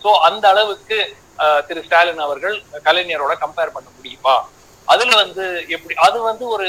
சோ 0.03 0.11
அந்த 0.19 0.49
அளவுக்கு 0.49 0.97
திரு 1.67 1.83
ஸ்டாலின் 1.85 2.17
அவர்கள் 2.17 2.63
கலைஞரோட 2.83 3.33
கம்பேர் 3.41 3.75
பண்ண 3.75 3.89
முடியுமா? 3.95 4.35
அதுல 4.89 5.11
வந்து 5.23 5.43
எப்படி 5.75 5.93
அது 6.05 6.17
வந்து 6.29 6.45
ஒரு 6.55 6.67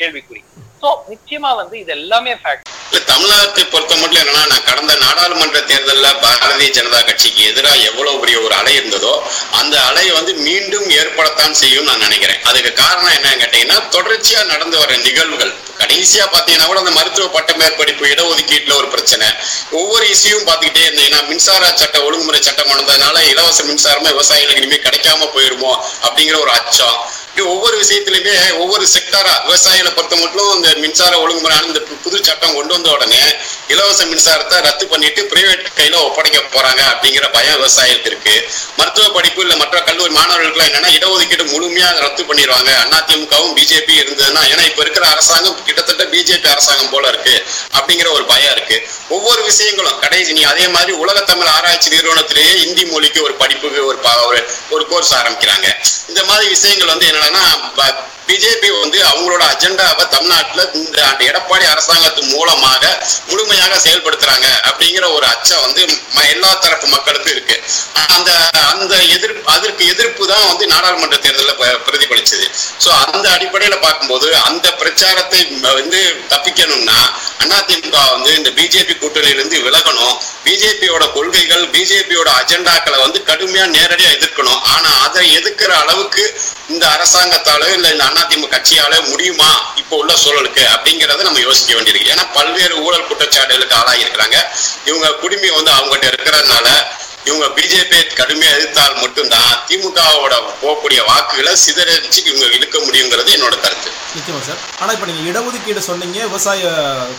கேள்விக்குறி. 0.00 0.40
சோ 0.82 0.88
நிச்சயமா 1.10 1.50
வந்து 1.60 1.76
இது 1.82 1.92
எல்லாமே 1.98 2.32
ஃபேக்ட் 2.42 2.70
இல்ல 2.92 3.04
தமிழ்நாட்டை 3.10 3.62
பொறுத்த 3.72 3.94
மட்டும் 3.96 4.20
என்னன்னா 4.22 4.42
நான் 4.48 4.64
கடந்த 4.64 4.94
நாடாளுமன்ற 5.02 5.60
தேர்தலில் 5.60 6.18
பாரதிய 6.24 6.68
ஜனதா 6.78 6.98
கட்சிக்கு 7.08 7.42
எதிராக 7.50 7.78
எவ்வளவு 7.90 8.20
பெரிய 8.22 8.36
ஒரு 8.40 8.54
அலை 8.54 8.72
இருந்ததோ 8.80 9.12
அந்த 9.60 9.76
அலை 9.88 10.04
வந்து 10.10 10.32
மீண்டும் 10.46 10.88
ஏற்படத்தான் 11.00 11.56
செய்யும் 11.60 11.88
நான் 11.90 12.04
நினைக்கிறேன். 12.06 12.40
அதுக்கு 12.50 12.72
காரணம் 12.82 13.14
என்னன்னு 13.16 13.40
கேட்டீங்கன்னா 13.42 13.78
தொடர்ச்சியா 13.96 14.40
நடந்து 14.52 14.76
வர 14.78 14.96
நிகழ்வுகள். 15.06 15.54
கடைசியா 15.80 16.24
பாத்தீங்கன்னா 16.34 16.66
கூட 16.70 16.78
அந்த 16.82 16.92
மருத்துவ 16.98 17.28
பட்ட 17.36 17.52
மேற்படிப்பு 17.60 18.04
இடஒதுக்கீட்டுல 18.12 18.76
ஒரு 18.80 18.88
பிரச்சனை. 18.88 19.28
ஒவ்வொரு 19.70 20.04
இசையும் 20.08 20.46
பாத்துக்கிட்டே 20.50 20.84
இருந்தீங்கன்னா 20.88 21.22
மின்சார 21.30 21.72
சட்ட 21.74 21.96
ஒழுங்குமுறை 22.04 22.42
சட்டம் 22.42 22.70
வந்ததுனால 22.74 23.16
இலவச 23.32 23.58
மின்சாரமா 23.70 24.12
விவசாயிகளுக்கு 24.12 24.62
இனிமே 24.62 24.80
கிடைக்காம 24.86 25.30
போயிருமோ 25.36 25.72
அப்படிங்கிற 26.06 26.38
ஒரு 26.44 26.52
அச்சம். 26.58 26.96
ஒவ்வொரு 27.38 27.80
விஷயத்திலுமே 27.80 28.56
ஒவ்வொரு 28.58 28.86
செக்டாரா 28.92 29.34
விவசாயிகளை 29.46 29.94
பொறுத்த 29.94 30.16
மட்டும் 30.16 30.54
இந்த 30.54 30.74
மின்சார 30.76 31.26
ஒழுங்குமுறையான 31.26 31.66
இந்த 31.66 31.80
புது 32.02 32.24
சட்டம் 32.24 32.54
கொண்டு 32.54 32.72
வந்த 32.72 32.90
உடனே 32.90 33.18
இலவச 33.68 34.04
மின்சாரத்தை 34.04 34.62
ரத்து 34.62 34.86
பண்ணிட்டு 34.86 35.22
பிரைவேட் 35.22 35.66
கையில 35.76 35.94
ஒப்படைக்க 35.94 36.38
போறாங்க 36.38 36.80
அப்படிங்கிற 36.92 37.32
பயம் 37.32 37.62
விவசாயிகளுக்கு 37.62 38.06
இருக்கு. 38.06 38.50
மருத்துவ 38.76 39.08
படிப்பு 39.08 39.40
இல்ல 39.40 39.56
மற்ற 39.56 39.82
கல்லூரி 39.82 40.12
மாணவர்களுக்கு 40.12 40.62
என்னன்னா 40.62 40.90
இடஒதுக்கீடு 40.90 41.44
முழுமையா 41.44 41.98
ரத்து 41.98 42.22
பண்ணிடுவாங்க. 42.22 42.70
அதிமுகவும் 42.90 43.56
பிஜேபி 43.56 43.94
இருந்ததுன்னா 43.98 44.40
ஏன்னா 44.44 44.64
இப்ப 44.64 44.82
இருக்கிற 44.82 45.06
அரசாங்கம் 45.06 45.64
கிட்டத்தட்ட 45.64 46.04
பிஜேபி 46.04 46.46
அரசாங்கம் 46.46 46.90
போல 46.90 47.08
இருக்கு 47.08 47.46
அப்படிங்கிற 47.78 48.10
ஒரு 48.12 48.24
பயம் 48.24 48.52
இருக்கு. 48.52 48.88
ஒவ்வொரு 49.08 49.44
விஷயங்களும் 49.44 49.98
கடைசி 49.98 50.32
நீ 50.32 50.42
அதே 50.42 50.68
மாதிரி 50.68 50.92
உலக 50.92 51.20
தமிழ் 51.20 51.46
ஆராய்ச்சி 51.46 51.90
நிறுவனத்திலேயே 51.90 52.66
இந்தி 52.66 52.84
மொழிக்கு 52.84 53.22
ஒரு 53.22 53.34
படிப்புக்கு 53.34 53.86
ஒரு 53.86 53.98
ஒரு- 54.02 54.46
ஒரு 54.70 54.86
கோர்ஸ் 54.86 55.14
ஆரம்பிக்கிறாங்க. 55.14 55.74
இந்த 56.08 56.24
மாதிரி 56.24 56.41
விஷயங்கள் 56.52 56.92
வந்து 56.94 57.06
என்னன்னா 57.06 57.44
பிஜேபி 58.28 58.80
வந்து 58.80 58.98
அவங்களோட 59.02 59.42
அஜெண்டாவை 59.42 60.08
தமிழ்நாட்டுல 60.08 60.62
இந்த 60.74 60.98
எடப்பாடி 61.18 61.64
அரசாங்கத்து 61.72 62.22
மூலமாக 62.22 62.82
முழுமையாக 63.26 63.78
செயல்படுத்துறாங்க 63.84 64.46
அப்படிங்கிற 64.68 65.14
ஒரு 65.14 65.26
அச்சம் 65.26 65.60
வந்து 65.60 65.82
ம- 66.14 66.28
எல்லா 66.30 66.54
தரப்பு 66.54 66.86
மக்களுக்கும் 66.86 67.32
இருக்கு. 67.32 67.56
அந்த 68.16 68.30
அந்த 68.72 68.94
எதிர்ப்பு 68.96 69.52
அதற்கு 69.52 69.86
எதிர்ப்பு 69.86 70.26
தான் 70.26 70.46
வந்து 70.46 70.66
நாடாளுமன்ற 70.66 71.16
தேர்தலில் 71.16 71.54
ப- 71.54 71.80
பிரதிபலிச்சது. 71.86 72.46
ஸோ 72.84 72.88
அந்த 72.88 73.28
அடிப்படையில 73.30 73.80
பார்க்கும்போது 73.80 74.36
அந்த 74.36 74.72
பிரச்சாரத்தை 74.72 75.42
வந்து 75.60 76.24
தப்பிக்கணும்னா 76.28 76.98
அதிமுக 77.52 78.10
வந்து 78.10 78.30
இந்த 78.34 78.50
பிஜேபி 78.50 78.94
கூட்டணியிலிருந்து 78.98 79.58
விலகணும். 79.60 80.14
பிஜேபியோட 80.44 81.12
கொள்கைகள் 81.12 81.64
பிஜேபியோட 81.66 82.28
அஜெண்டாக்களை 82.40 82.98
வந்து 82.98 83.20
கடுமையா 83.26 83.66
நேரடியா 83.66 84.10
எதிர்க்கணும். 84.18 84.60
ஆனா 84.74 84.90
அதை 85.02 85.36
எதிர்க்கிற 85.36 85.70
அளவுக்கு 85.82 86.24
இந்த 86.68 86.86
அரசாங்கத்தாலோ 86.86 87.66
இல்ல 87.72 87.88
இந்த 87.90 88.04
அதிமுக 88.04 88.48
கட்சியால 88.48 88.94
முடியுமா 89.08 89.50
இப்போ 89.76 89.96
உள்ள 89.96 90.12
சூழலுக்கு 90.16 90.64
அப்படிங்கறத 90.74 91.22
நம்ம 91.22 91.40
யோசிக்க 91.40 91.70
வேண்டியிருக்கு. 91.74 92.10
ஏன்னா 92.10 92.26
பல்வேறு 92.34 92.74
ஊழல் 92.84 93.06
குற்றச்சாட்டுகளுக்கு 93.06 93.74
ஆளாகி 93.74 94.04
இருக்கிறாங்க 94.04 94.36
இவங்க 94.84 95.08
குடிமை 95.14 95.50
வந்து 95.50 95.70
அவங்ககிட்ட 95.70 96.06
இருக்கிறதுனால 96.06 96.66
இவங்க 97.28 97.46
பிஜேபி 97.56 97.98
கடுமையா 98.20 98.52
எதிர்த்தால் 98.56 99.00
மட்டும்தான் 99.02 99.50
திமுகவோட 99.68 100.34
போகக்கூடிய 100.62 101.00
வாக்குகளை 101.10 101.52
சிதறடிச்சு 101.64 102.20
இவங்க 102.28 102.46
இழுக்க 102.56 102.76
முடியுங்கிறது 102.86 103.30
என்னோட 103.36 103.56
கருத்து. 103.64 103.88
நிச்சயமா 104.16 104.40
சார். 104.46 104.58
ஆனா 104.82 104.90
இப்போ 104.94 105.06
நீங்க 105.10 105.22
இடஒதுக்கீடு 105.30 105.82
சொன்னீங்க 105.88 106.18
விவசாய 106.30 106.62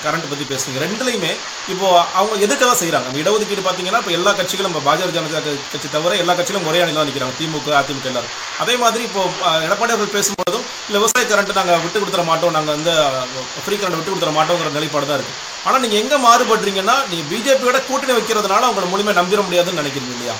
கரண்ட் 0.03 0.27
பத்தி 0.31 0.45
பேசுனீங்க. 0.51 0.79
ரெண்டுலையுமே 0.85 1.31
இப்போ 1.73 1.87
அவங்க 2.19 2.35
எதுக்க 2.45 2.61
தான் 2.69 2.81
செய்யறாங்க 2.81 3.21
இடஒதுக்கீடு 3.21 3.63
பாத்தீங்கன்னா 3.67 4.01
இப்போ 4.03 4.13
எல்லா 4.17 4.33
கட்சிகளும் 4.39 4.73
இப்போ 4.73 4.83
பாஜக 4.89 5.15
ஜனதா 5.17 5.41
கட்சி 5.73 5.87
தவிர 5.95 6.19
எல்லா 6.23 6.35
கட்சிகளும் 6.39 6.67
ஒரே 6.71 6.81
அணியில் 6.83 6.99
தான் 7.01 7.09
நிற்கிறாங்க 7.11 7.37
திமுக 7.39 7.73
அதிமுக 7.81 8.11
எல்லாரும். 8.11 8.35
அதே 8.65 8.75
மாதிரி 8.83 9.03
இப்போ 9.09 9.23
எடப்பாடி 9.67 9.95
அவர்கள் 9.95 10.15
பேசும்போதும் 10.17 10.67
இல்லை 10.87 10.99
விவசாய 11.01 11.25
கரண்ட் 11.31 11.57
நாங்க 11.61 11.79
விட்டு 11.85 11.97
கொடுத்துட 12.03 12.25
மாட்டோம். 12.31 12.55
நாங்க 12.57 12.71
வந்து 12.77 12.93
ஃப்ரீ 13.65 13.77
கரண்ட் 13.81 13.99
விட்டு 13.99 14.13
கொடுத்துட 14.13 14.33
மாட்டோங்கிற 14.39 14.71
நிலைப்பாடு 14.77 15.09
தான் 15.11 15.19
இருக்கு. 15.21 15.35
ஆனா 15.63 15.77
நீங்க 15.77 15.95
எங்க 15.95 16.15
மாறுபடுறீங்கன்னா 16.19 16.95
நீங்க 17.09 17.23
பிஜேபியோட 17.29 17.77
கூட்டணி 17.85 18.13
வைக்கிறதுனால 18.13 18.69
உங்களை 18.71 18.87
மூலியமாக 18.89 19.19
நம்பிட 19.19 19.41
முடியாதுன்னு 19.41 19.81
நினைக்கிறீங்க 19.81 20.15
இல்லையா? 20.15 20.35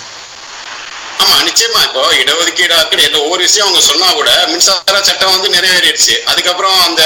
ஆமா 1.24 1.36
நிச்சயமா. 1.48 1.82
இப்போ 1.88 2.02
இடஒதுக்கீடு 2.22 2.74
ஆக்கடி 2.80 3.04
எந்த 3.08 3.18
ஒவ்வொரு 3.26 3.42
விஷயம் 3.48 3.66
அவங்க 3.68 3.82
சொன்னா 3.90 4.08
கூட 4.20 4.30
மின்சார 4.52 4.98
சட்டம் 5.10 5.34
வந்து 5.36 5.50
நிறைவேறிடுச்சு. 5.56 6.16
அதுக்கப்புறம் 6.32 6.78
அந்த 6.88 7.02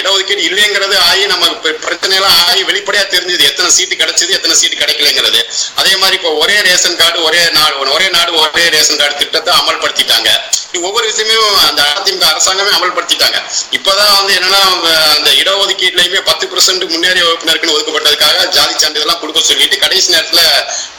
இடஒதுக்கீடு 0.00 0.42
இல்லைங்கிறது 0.48 0.96
ஆகி 1.08 1.24
நம்ம 1.32 1.46
பிரச்சனைலாம் 1.86 2.38
ஆகி 2.46 2.62
வெளிப்படையா 2.70 3.04
தெரிஞ்சது. 3.14 3.42
எத்தனை 3.50 3.68
சீட்டு 3.76 4.00
கிடைச்சது 4.02 4.36
எத்தனை 4.38 4.56
சீட்டு 4.60 4.80
கிடைக்கலங்கிறது. 4.82 5.40
அதே 5.80 5.92
மாதிரி 6.02 6.18
இப்போ 6.20 6.32
ஒரே 6.42 6.56
ரேஷன் 6.68 6.98
கார்டு 7.02 7.18
ஒரே 7.28 7.42
நாடு 7.58 7.92
ஒரே 7.96 8.08
நாடு 8.16 8.32
ஒரே 8.42 8.66
ரேஷன் 8.76 9.00
கார்டு 9.02 9.20
திட்டத்தை 9.22 9.52
அமல்படுத்திட்டாங்க. 9.60 10.30
ஒவ்வொரு 10.88 11.06
விஷயமும் 11.10 11.56
அந்த 11.68 11.80
அதிமுக 11.94 12.26
அரசாங்கமே 12.32 12.72
அமல்படுத்திட்டாங்க. 12.78 13.38
இப்பதான் 13.76 14.12
வந்து 14.18 14.32
என்னன்னா 14.38 14.60
அந்த 15.16 15.30
இடஒதுக்கீட்டுலயுமே 15.40 16.20
பத்து 16.30 16.44
பெர்சென்ட் 16.52 16.84
முன்னேறிய 16.92 17.24
வகுப்பினருக்குன்னு 17.26 17.76
ஒதுக்கப்பட்டதுக்காக 17.76 18.46
ஜாதி 18.56 18.74
சான்றிதழ்லாம் 18.82 19.20
கொடுக்க 19.22 19.42
சொல்லிட்டு 19.50 19.82
கடைசி 19.84 20.14
நேரத்துல 20.16 20.42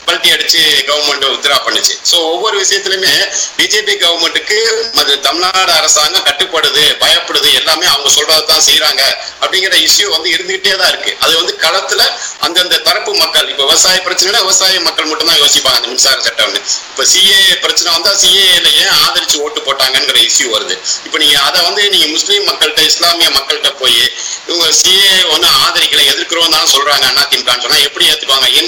பல்ட்டி 0.06 0.28
அடிச்சு 0.34 0.62
கவர்மெண்ட் 0.88 1.26
உத்ரா 1.36 1.56
பண்ணுச்சு. 1.66 1.94
ஸோ 2.10 2.16
ஒவ்வொரு 2.34 2.56
விஷயத்திலுமே 2.62 3.12
பிஜேபி 3.58 3.94
கவர்மெண்ட்டுக்கு 4.04 4.58
அது 5.02 5.12
தமிழ்நாடு 5.26 5.72
அரசாங்கம் 5.80 6.26
கட்டுப்படுது 6.28 6.84
பயப்படுது 7.04 7.48
எல்லாமே 7.60 7.86
அவங்க 7.92 8.10
சொல்றது 8.18 8.44
தான் 8.52 8.64
செய்யறாங்க 8.68 9.02
அப்படிங்கிற 9.42 9.74
இஷ்யூ 9.86 10.06
வந்து 10.16 10.28
இருந்துகிட்டே 10.36 10.74
தான் 10.82 10.90
இருக்கு. 10.92 11.12
அது 11.24 11.32
வந்து 11.40 11.54
களத்துல 11.64 12.02
அந்தந்த 12.46 12.80
தரப்பு 12.88 13.12
மக்கள் 13.22 13.50
இப்போ 13.52 13.64
விவசாய 13.70 13.98
பிரச்சனைனா 14.06 14.40
விவசாய 14.46 14.80
மக்கள் 14.88 15.10
மட்டும் 15.10 15.30
தான் 15.30 15.40
யோசிப்பாங்க 15.42 15.78
அந்த 15.80 15.90
மின்சார 15.92 16.18
சட்டம்னு. 16.28 16.60
இப்போ 16.92 17.04
சிஏ 17.12 17.38
பிரச்சனை 17.64 17.88
வந்தா 17.96 18.12
சிஏல 18.22 18.68
ஏன் 18.82 18.94
ஆதரிச்சு 19.04 19.36
ஓட்டு 19.44 19.60
போட்டாங்கிற 19.66 20.18
இஷ்யூ 20.28 20.46
வருது. 20.54 20.74
இப்போ 21.06 21.18
நீங்க 21.22 21.36
அதை 21.48 21.58
வந்து 21.68 21.82
நீங்க 21.94 22.06
முஸ்லீம் 22.16 22.48
மக்கள்கிட்ட 22.50 22.82
இஸ்லாமிய 22.90 23.28
மக்கள்கிட்ட 23.38 23.70
போய் 23.82 24.00
இவங்க 24.48 24.66
சிஏ 24.80 25.12
ஒண்ணு 25.34 25.48
ஆதரிக்கலை 25.64 26.04
எதிர்க்கிறோம் 26.12 26.54
தான் 26.56 26.70
சொல்றாங்க 26.74 27.06
அதிமுகன்னு 27.22 27.64
சொன்னா 27.64 27.80
எப்படி 27.88 28.06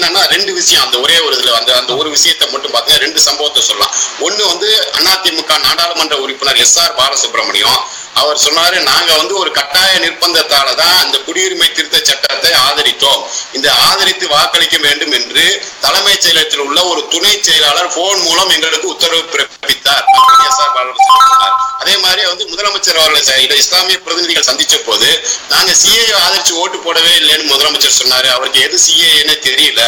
என்னன்னா 0.05 0.23
ரெண்டு 0.35 0.51
விஷயம். 0.53 0.83
அந்த 0.85 0.97
ஒரே 1.05 1.17
ஒரு 1.25 1.33
இதுல 1.37 1.51
அந்த 1.59 1.71
அந்த 1.81 1.91
ஒரு 2.01 2.09
விஷயத்தை 2.15 2.47
மட்டும் 2.53 2.73
பாத்தீங்கன்னா 2.75 3.05
ரெண்டு 3.05 3.19
சம்பவத்தை 3.27 3.61
சொல்லலாம். 3.69 3.93
ஒண்ணு 4.27 4.43
வந்து 4.51 4.69
அதிமுக 5.13 5.53
நாடாளுமன்ற 5.67 6.15
உறுப்பினர் 6.23 6.59
எஸ் 6.65 6.77
ஆர் 6.83 6.95
பாலசுப்ரமணியம் 7.01 7.79
அவர் 8.15 8.37
சொன்னாரு 8.37 8.83
நாங்க 8.83 9.13
வந்து 9.13 9.35
ஒரு 9.35 9.51
கட்டாய 9.51 9.99
நிர்பந்தத்தால 9.99 10.75
தான் 10.75 10.97
அந்த 11.03 11.17
குடியுரிமை 11.27 11.71
திருத்த 11.71 11.97
சட்டத்தை 12.03 12.51
ஆதரித்தோம். 12.67 13.21
இந்த 13.51 13.71
ஆதரித்து 13.71 14.27
வாக்களிக்க 14.27 14.77
வேண்டும் 14.77 15.11
என்று 15.11 15.45
தலைமைச் 15.81 16.23
செயலகத்தில் 16.27 16.65
உள்ள 16.67 16.85
ஒரு 16.85 17.07
துணை 17.07 17.33
செயலாளர் 17.41 17.93
போன் 17.95 18.21
மூலம் 18.21 18.49
எங்களுக்கு 18.49 18.87
உத்தரவு 18.87 19.23
பிறப்பித்தார். 19.33 20.05
அப்படின்னு 20.17 20.55
சொன்னார். 20.61 21.53
அதே 21.81 21.97
மாதிரி 21.97 22.25
வந்து 22.25 22.45
முதலமைச்சர் 22.45 22.99
அவர்களை 23.01 23.57
இஸ்லாமிய 23.57 23.97
பிரதிநிதிகள் 24.01 24.47
சந்திச்ச 24.49 24.75
போது 24.85 25.09
நாங்க 25.49 25.71
சிஏ 25.81 26.03
ஆதரிச்சு 26.23 26.51
ஓட்டு 26.51 26.77
போடவே 26.77 27.11
இல்லைன்னு 27.21 27.51
முதலமைச்சர் 27.53 27.99
சொன்னாரு. 28.01 28.27
அவருக்கு 28.27 28.59
எது 28.61 28.79
சிஏன்னு 28.85 29.35
தெரியல. 29.47 29.81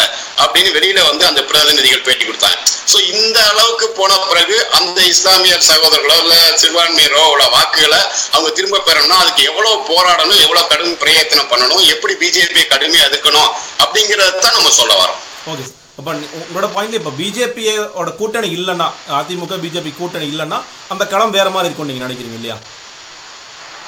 அப்படின்னு 0.43 0.71
வெளியில 0.77 1.05
வந்து 1.05 1.25
அந்த 1.25 1.41
பிரதிநிதிகள் 1.43 2.01
பேட்டி 2.01 2.25
கொடுத்தாங்க. 2.25 2.59
சோ 2.93 2.97
இந்த 3.13 3.37
அளவுக்கு 3.49 3.89
போன 3.89 4.17
பிறகு 4.17 4.67
அந்த 4.71 5.01
இஸ்லாமிய 5.01 5.55
சகோதரர்களோ 5.69 6.17
இல்ல 6.17 6.35
சிறுபான்மையரோ 6.61 7.23
உள்ள 7.33 7.47
வாக்குகளை 7.47 8.01
அவங்க 8.31 8.49
திரும்ப 8.51 8.81
பெறணும்னா 8.81 9.17
அதுக்கு 9.17 9.43
எவ்வளவு 9.43 9.75
போராடணும் 9.89 10.41
எவ்வளவு 10.43 10.67
கடும் 10.67 10.97
பிரயத்தனம் 10.97 11.49
பண்ணணும் 11.51 11.83
எப்படி 11.93 12.13
பிஜேபி 12.21 12.63
கடுமையா 12.67 13.07
எதுக்கணும் 13.09 13.49
அப்படிங்கறத 13.83 14.39
தான் 14.39 14.55
நம்ம 14.55 14.71
சொல்ல 14.77 14.93
வரோம். 14.97 15.19
ஓகே 15.47 15.65
அப்போ 15.99 16.11
உங்களோட 16.39 16.67
பாயிண்ட் 16.73 16.97
இப்போ 16.97 17.11
பிஜேபியோட 17.19 18.09
கூட்டணி 18.17 18.49
இல்லைன்னா 18.57 18.87
அதிமுக 19.17 19.55
பிஜேபி 19.63 19.91
கூட்டணி 19.95 20.27
இல்லைன்னா 20.33 20.59
அந்த 20.91 21.03
களம் 21.07 21.35
வேற 21.37 21.47
மாதிரி 21.49 21.69
இருக்கும் 21.69 21.89
நீங்க 21.89 22.03
நினைக்கிறீங்க 22.05 22.37
இல்லையா? 22.39 22.57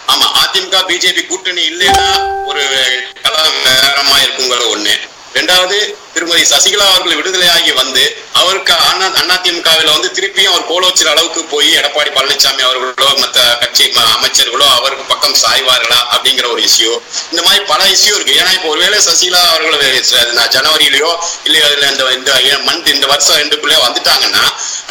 ஆமா 0.07 0.27
அதிமுக 0.41 0.77
பிஜேபி 0.89 1.23
கூட்டணி 1.25 1.63
இல்லைன்னா 1.71 2.07
ஒரு 2.49 2.63
கலம் 3.23 3.59
நேரமா 3.67 4.15
இருக்குங்கிற 4.23 4.63
ஒண்ணு. 4.73 4.95
ரெண்டாவது 5.33 5.77
திருமதி 6.13 6.43
சசிகலா 6.43 6.85
அவர்கள் 6.85 7.15
விடுதலையாகி 7.15 7.71
வந்து 7.73 8.03
அவருக்கு 8.33 8.73
அண்ணா 8.89 9.07
அதிமுகவில் 9.35 9.91
வந்து 9.91 10.09
திருப்பியும் 10.13 10.51
அவர் 10.51 10.67
கோலோச்சர் 10.67 11.07
அளவுக்கு 11.07 11.45
போய் 11.45 11.75
எடப்பாடி 11.75 12.09
பழனிசாமி 12.09 12.61
அவர்களோ 12.61 13.13
மற்ற 13.17 13.57
கட்சி 13.59 13.85
ம- 13.89 14.13
அமைச்சர்களோ 14.15 14.67
அவருக்கு 14.69 15.03
பக்கம் 15.03 15.35
சாய்வார்களா 15.43 15.99
அப்படிங்கிற 16.11 16.51
ஒரு 16.51 16.61
இஷ்யூ 16.61 16.91
இந்த 17.31 17.41
மாதிரி 17.41 17.63
பல 17.65 17.83
இஷ்யூ 17.85 18.13
இருக்கு. 18.15 18.33
ஏன்னா 18.33 18.53
இப்போ 18.53 18.67
ஒருவேளை 18.67 18.99
சசிகலா 18.99 19.41
அவர்கள் 19.47 19.77
ஜனவரியிலயோ 20.49 21.11
இல்லையோ 21.43 21.65
அதுல 21.65 21.87
இந்த 21.89 22.03
இந்த 22.11 22.31
மந்த் 22.65 22.87
இந்த 22.87 23.07
வருஷம் 23.07 23.35
ரெண்டுக்குள்ளே 23.35 23.77
வந்துட்டாங்கன்னா 23.87 24.43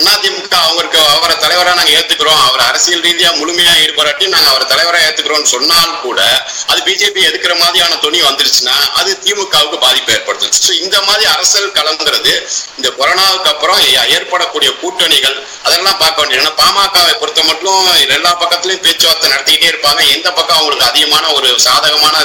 அதிமுக 0.08 0.54
அவருக்கு 0.62 0.98
அவரை 1.08 1.36
தலைவரா 1.36 1.74
நாங்க 1.74 1.90
ஏத்துக்கிறோம். 1.90 2.42
அவர் 2.42 2.60
அரசியல் 2.60 3.00
ரீதியா 3.00 3.30
முழுமையா 3.38 3.72
ஈடுபடாட்டி 3.82 4.26
நாங்க 4.28 4.48
அவர் 4.50 4.66
தலைவரா 4.66 4.98
ஏத்துக்கிறோம்னு 5.06 5.52
சொன்னால் 5.54 6.00
கூட 6.00 6.20
அது 6.66 6.80
பிஜேபி 6.84 7.20
எதுக்குற 7.24 7.58
மாதிரியான 7.58 7.96
துணி 7.96 8.22
வந்துருச்சுன்னா 8.22 8.76
அது 8.92 9.18
திமுகவுக்கு 9.24 9.78
பாதிப்பு 9.78 10.12
ஏற்படுத்தும். 10.12 10.46
இந்த 10.80 10.96
மாதிரி 11.10 11.26
அரசியல் 11.34 11.76
கலந்துறது 11.78 12.32
இந்த 12.78 12.88
கொரோனாவுக்கு 12.98 13.52
அப்புறம் 13.54 13.80
ஏற்படக்கூடிய 14.16 14.70
கூட்டணிகள் 14.82 15.38
அதெல்லாம் 15.66 16.00
பார்க்க 16.02 16.20
வேண்டியது. 16.20 16.42
ஏன்னா 16.42 16.54
பாமகவை 16.62 17.14
பொறுத்த 17.22 17.40
மட்டும் 17.50 17.86
எல்லா 18.16 18.32
பக்கத்துலயும் 18.42 18.84
பேச்சுவார்த்தை 18.86 19.26
நடத்திக்கிட்டே 19.32 19.70
இருப்பாங்க. 19.72 20.02
எந்த 20.16 20.28
பக்கம் 20.38 20.58
அவங்களுக்கு 20.58 20.90
அதிகமான 20.90 21.24
ஒரு 21.38 21.48
சாதகமான 21.68 22.16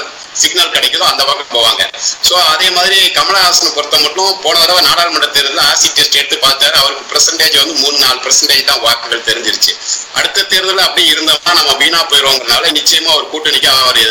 சிக்னல் 0.41 0.71
கிடைக்குதோ 0.75 1.05
அந்த 1.09 1.23
பக்கம் 1.29 1.51
போவாங்க. 1.55 1.81
சோ 2.27 2.33
அதே 2.53 2.67
மாதிரி 2.77 2.99
கமலஹாசனை 3.17 3.69
பொறுத்த 3.75 3.97
மட்டும் 4.05 4.31
போன 4.45 4.55
தடவை 4.61 4.81
நாடாளுமன்ற 4.87 5.27
தேர்தலில் 5.35 5.65
ஆசி 5.71 5.87
டெஸ்ட் 5.97 6.17
எடுத்து 6.21 6.37
பார்த்தாரு. 6.45 6.75
அவருக்கு 6.81 7.03
பெர்சன்டேஜ் 7.11 7.59
வந்து 7.61 7.75
மூணு 7.83 7.97
நாலு 8.05 8.19
பெர்சன்டேஜ் 8.25 8.69
தான் 8.69 8.81
வாக்குகள் 8.85 9.27
தெரிஞ்சிருச்சு. 9.29 9.73
அடுத்த 10.19 10.45
தேர்தலில் 10.53 10.85
அப்படி 10.87 11.05
இருந்தோம்னா 11.13 11.53
நம்ம 11.59 11.75
வீணா 11.83 12.01
போயிடுவோங்கிறனால 12.13 12.71
நிச்சயமா 12.79 13.11
ஒரு 13.19 13.27
கூட்டணிக்கு 13.33 13.69
அவர் 13.83 14.01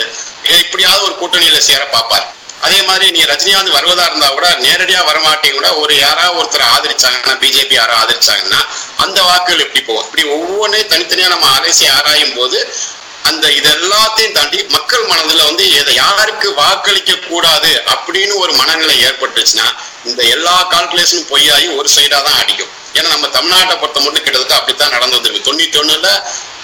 எப்படியாவது 0.60 1.02
ஒரு 1.08 1.16
கூட்டணியில 1.22 1.58
சேர 1.70 1.82
பார்ப்பார். 1.96 2.26
அதே 2.62 2.81
மாதிரி 2.88 3.07
நீ 3.14 3.21
ரஜினிகாந்த் 3.31 3.76
வருவதா 3.76 4.04
இருந்தா 4.09 4.28
கூட 4.31 4.49
நேரடியா 4.64 5.00
வரமாட்டேங்க 5.09 5.57
கூட 5.57 5.69
ஒரு 5.83 5.95
யாராவது 5.99 6.38
ஒருத்தர் 6.40 6.66
ஆதரிச்சாங்கன்னா 6.75 7.35
பிஜேபி 7.42 7.75
யாரோ 7.76 7.95
ஆதரிச்சாங்கன்னா 8.02 8.61
அந்த 9.04 9.19
வாக்குகள் 9.28 9.64
எப்படி 9.66 9.83
போகும்? 9.83 10.04
இப்படி 10.07 10.25
ஒவ்வொன்றையும் 10.37 10.92
தனித்தனியா 10.92 11.28
நம்ம 11.35 11.49
அலசி 11.57 11.87
ஆராயும் 11.97 12.37
போது 12.37 12.59
அந்த 13.31 13.45
இது 13.59 13.69
எல்லாத்தையும் 13.76 14.37
தாண்டி 14.37 14.59
மக்கள் 14.76 15.09
மனதுல 15.11 15.42
வந்து 15.49 15.64
எதை 15.81 15.92
யாருக்கு 15.97 16.49
வாக்களிக்க 16.61 17.12
கூடாது 17.23 17.73
அப்படின்னு 17.95 18.35
ஒரு 18.42 18.52
மனநிலை 18.61 18.97
ஏற்பட்டுச்சுன்னா 19.09 19.66
இந்த 20.09 20.23
எல்லா 20.37 20.57
கால்குலேஷனும் 20.73 21.28
பொய்யாகி 21.31 21.69
ஒரு 21.81 21.88
சைடா 21.97 22.19
தான் 22.23 22.38
அடிக்கும். 22.40 22.73
ஏன்னா 22.99 23.08
நம்ம 23.14 23.26
தமிழ்நாட்டை 23.37 23.76
பொறுத்த 23.82 24.00
மட்டும் 24.04 24.25
கிட்டத்தட்ட 24.25 24.54
அப்படித்தான் 24.61 24.94
நடந்து 24.96 25.16
வந்திருக்கு. 25.18 25.46
தொண்ணூத்தி 25.49 25.78
ஒண்ணுல 25.82 26.08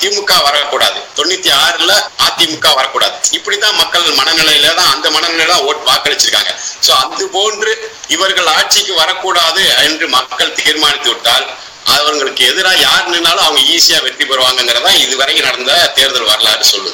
திமுக 0.00 0.32
வரக்கூடாது. 0.46 0.98
தொண்ணூத்தி 1.18 1.50
ஆறுல 1.64 1.92
அதிமுக 2.26 2.66
வரக்கூடாது. 2.78 3.16
இப்படிதான் 3.38 3.78
மக்கள் 3.82 4.18
மனநிலையில 4.20 4.74
தான் 4.80 4.92
அந்த 4.94 5.06
மனநிலையில 5.14 5.52
தான் 5.54 5.64
ஓட்டு 5.68 5.84
வாக்களிச்சிருக்காங்க. 5.90 6.52
சோ 6.86 6.90
அது 7.04 7.24
போன்று 7.36 7.72
இவர்கள் 8.16 8.50
ஆட்சிக்கு 8.58 8.94
வரக்கூடாது 9.02 9.64
என்று 9.86 10.08
மக்கள் 10.18 10.56
தீர்மானித்து 10.60 11.10
விட்டால் 11.14 11.48
அவர்களுக்கு 11.96 12.42
எதிராக 12.50 12.78
யார் 12.86 13.10
நின்னாலும் 13.12 13.44
அவங்க 13.44 13.60
ஈஸியா 13.74 13.98
வெற்றி 14.06 14.24
பெறுவாங்கிறதா 14.24 14.90
இதுவரைக்கும் 15.04 15.48
நடந்த 15.48 15.72
தேர்தல் 15.98 16.30
வரலாறு 16.32 16.64
சொல்லுது. 16.72 16.86